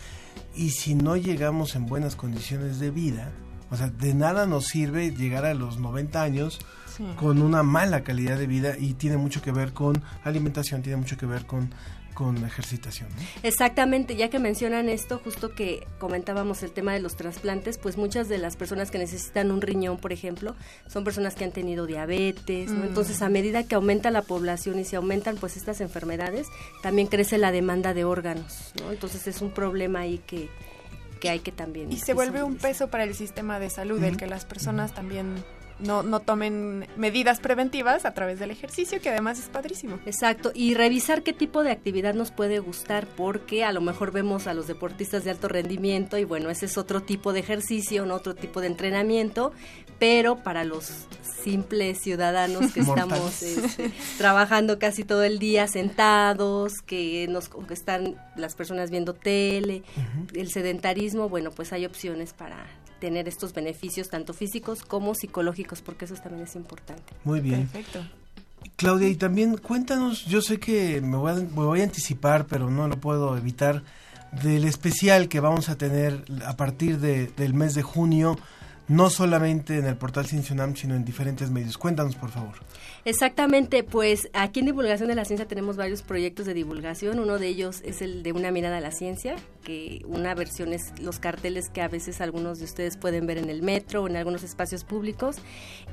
[0.55, 3.33] Y si no llegamos en buenas condiciones de vida,
[3.71, 6.59] o sea, de nada nos sirve llegar a los 90 años
[6.97, 7.05] Sí.
[7.17, 11.17] con una mala calidad de vida y tiene mucho que ver con alimentación, tiene mucho
[11.17, 11.75] que ver con
[12.15, 13.09] con ejercitación.
[13.43, 18.29] Exactamente, ya que mencionan esto, justo que comentábamos el tema de los trasplantes, pues muchas
[18.29, 20.55] de las personas que necesitan un riñón, por ejemplo,
[20.87, 22.85] son personas que han tenido diabetes, ¿no?
[22.85, 22.89] Mm.
[22.89, 26.47] Entonces, a medida que aumenta la población y se aumentan pues estas enfermedades,
[26.83, 28.93] también crece la demanda de órganos, ¿no?
[28.93, 30.49] Entonces, es un problema ahí que,
[31.21, 31.91] que hay que también...
[31.93, 35.43] Y se vuelve un peso para el sistema de salud, el que las personas también
[35.81, 39.99] no, no tomen medidas preventivas a través del ejercicio, que además es padrísimo.
[40.07, 44.47] Exacto, y revisar qué tipo de actividad nos puede gustar, porque a lo mejor vemos
[44.47, 48.15] a los deportistas de alto rendimiento y bueno, ese es otro tipo de ejercicio, ¿no?
[48.15, 49.53] otro tipo de entrenamiento,
[49.99, 50.91] pero para los
[51.23, 58.17] simples ciudadanos que estamos este, trabajando casi todo el día sentados, que nos que están
[58.37, 59.83] las personas viendo tele,
[60.35, 62.67] el sedentarismo, bueno, pues hay opciones para
[63.01, 67.13] tener estos beneficios tanto físicos como psicológicos, porque eso también es importante.
[67.25, 67.67] Muy bien.
[67.69, 68.01] Perfecto.
[68.77, 72.71] Claudia, y también cuéntanos, yo sé que me voy, a, me voy a anticipar, pero
[72.71, 73.83] no lo puedo evitar,
[74.43, 78.37] del especial que vamos a tener a partir de- del mes de junio,
[78.89, 81.79] no solamente en el portal Ciencia UNAM, sino en diferentes medios.
[81.79, 82.55] Cuéntanos, por favor.
[83.07, 87.19] Exactamente, pues aquí en Divulgación de la Ciencia tenemos varios proyectos de divulgación.
[87.19, 90.93] Uno de ellos es el de Una mirada a la ciencia, que una versión es
[91.01, 94.17] los carteles que a veces algunos de ustedes pueden ver en el metro o en
[94.17, 95.37] algunos espacios públicos.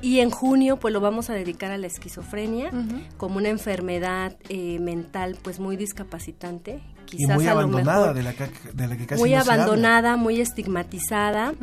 [0.00, 2.70] Y en junio, pues lo vamos a dedicar a la esquizofrenia
[3.16, 6.80] como una enfermedad eh, mental, pues muy discapacitante.
[7.18, 9.42] Y muy a lo abandonada, mejor- de la, que, de la que casi muy no
[9.44, 9.64] se habla.
[9.64, 11.54] abandonada, muy estigmatizada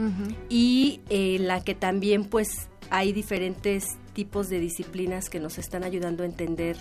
[0.50, 6.24] y eh, la que también pues hay diferentes tipos de disciplinas que nos están ayudando
[6.24, 6.78] a entender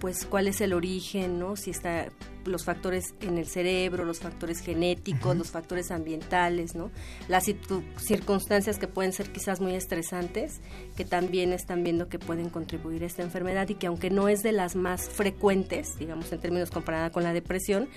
[0.00, 1.56] pues cuál es el origen, ¿no?
[1.56, 2.06] Si está
[2.48, 6.90] los factores en el cerebro, los factores genéticos, los factores ambientales, ¿no?
[7.28, 10.60] Las circu- circunstancias que pueden ser quizás muy estresantes,
[10.96, 14.42] que también están viendo que pueden contribuir a esta enfermedad y que aunque no es
[14.42, 17.88] de las más frecuentes, digamos en términos comparada con la depresión,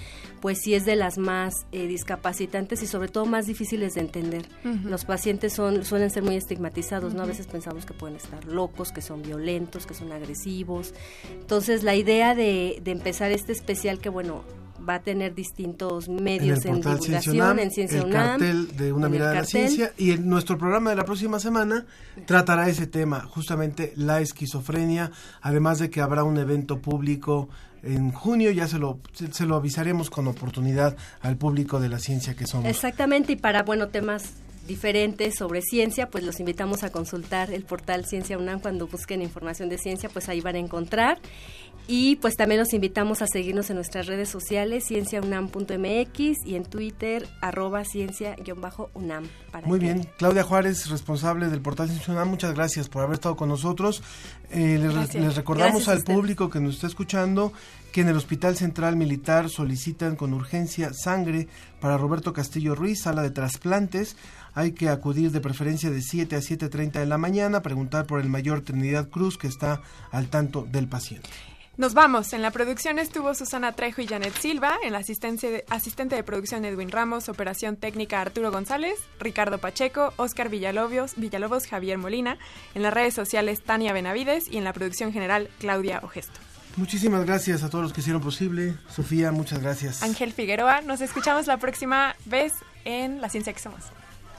[0.41, 4.47] pues sí es de las más eh, discapacitantes y sobre todo más difíciles de entender.
[4.83, 7.23] Los pacientes son suelen ser muy estigmatizados, ¿no?
[7.23, 10.93] A veces pensamos que pueden estar locos, que son violentos, que son agresivos.
[11.31, 14.40] Entonces, la idea de, de empezar este especial que bueno,
[14.87, 18.05] va a tener distintos medios en, en el portal Ciencia divulgación, UNAM, en Ciencia el
[18.05, 21.39] UNAM, cartel de una mirada a la ciencia y en nuestro programa de la próxima
[21.39, 21.85] semana
[22.25, 27.49] tratará ese tema, justamente la esquizofrenia, además de que habrá un evento público
[27.83, 31.99] en junio, ya se lo, se, se lo avisaremos con oportunidad al público de la
[31.99, 32.67] ciencia que somos.
[32.67, 34.33] Exactamente, y para bueno temas
[34.67, 39.69] diferentes sobre ciencia, pues los invitamos a consultar el portal Ciencia UNAM cuando busquen información
[39.69, 41.19] de ciencia, pues ahí van a encontrar.
[41.87, 47.27] Y pues también los invitamos a seguirnos en nuestras redes sociales, cienciaunam.mx y en Twitter,
[47.41, 49.25] arroba ciencia-unam.
[49.51, 53.15] para Muy que- bien, Claudia Juárez, responsable del portal Ciencia UNAM, muchas gracias por haber
[53.15, 54.01] estado con nosotros.
[54.51, 57.51] Eh, les, les recordamos Gracias al público que nos está escuchando
[57.91, 61.49] que en el Hospital Central Militar solicitan con urgencia sangre
[61.81, 64.15] para Roberto Castillo Ruiz, sala de trasplantes.
[64.53, 68.29] Hay que acudir de preferencia de 7 a 7.30 de la mañana, preguntar por el
[68.29, 69.81] mayor Trinidad Cruz que está
[70.11, 71.29] al tanto del paciente.
[71.77, 72.33] Nos vamos.
[72.33, 74.75] En la producción estuvo Susana Trejo y Janet Silva.
[74.83, 77.29] En la asistencia de- asistente de producción Edwin Ramos.
[77.29, 78.95] Operación técnica Arturo González.
[79.19, 80.13] Ricardo Pacheco.
[80.17, 82.37] Oscar Villalobos, Villalobos Javier Molina.
[82.75, 84.47] En las redes sociales Tania Benavides.
[84.51, 86.39] Y en la producción general Claudia Ogesto.
[86.75, 88.75] Muchísimas gracias a todos los que hicieron posible.
[88.89, 90.03] Sofía, muchas gracias.
[90.03, 90.81] Ángel Figueroa.
[90.81, 92.53] Nos escuchamos la próxima vez
[92.85, 93.83] en La Ciencia que Somos.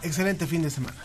[0.02, 0.96] Excelente fin de semana.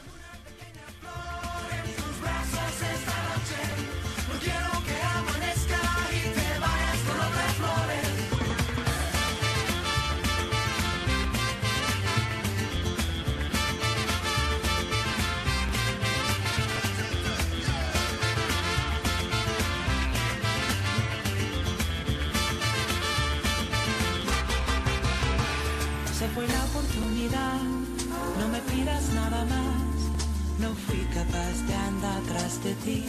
[32.68, 33.06] De ti.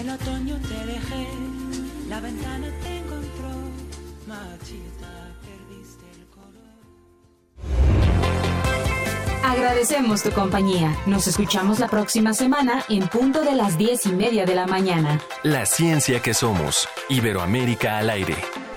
[0.00, 1.26] El otoño te dejé,
[2.08, 3.50] la ventana te encontró.
[4.26, 5.12] Machita,
[5.44, 6.72] perdiste el color.
[9.44, 10.96] Agradecemos tu compañía.
[11.06, 15.20] Nos escuchamos la próxima semana en punto de las diez y media de la mañana.
[15.42, 16.88] La ciencia que somos.
[17.10, 18.36] Iberoamérica al aire.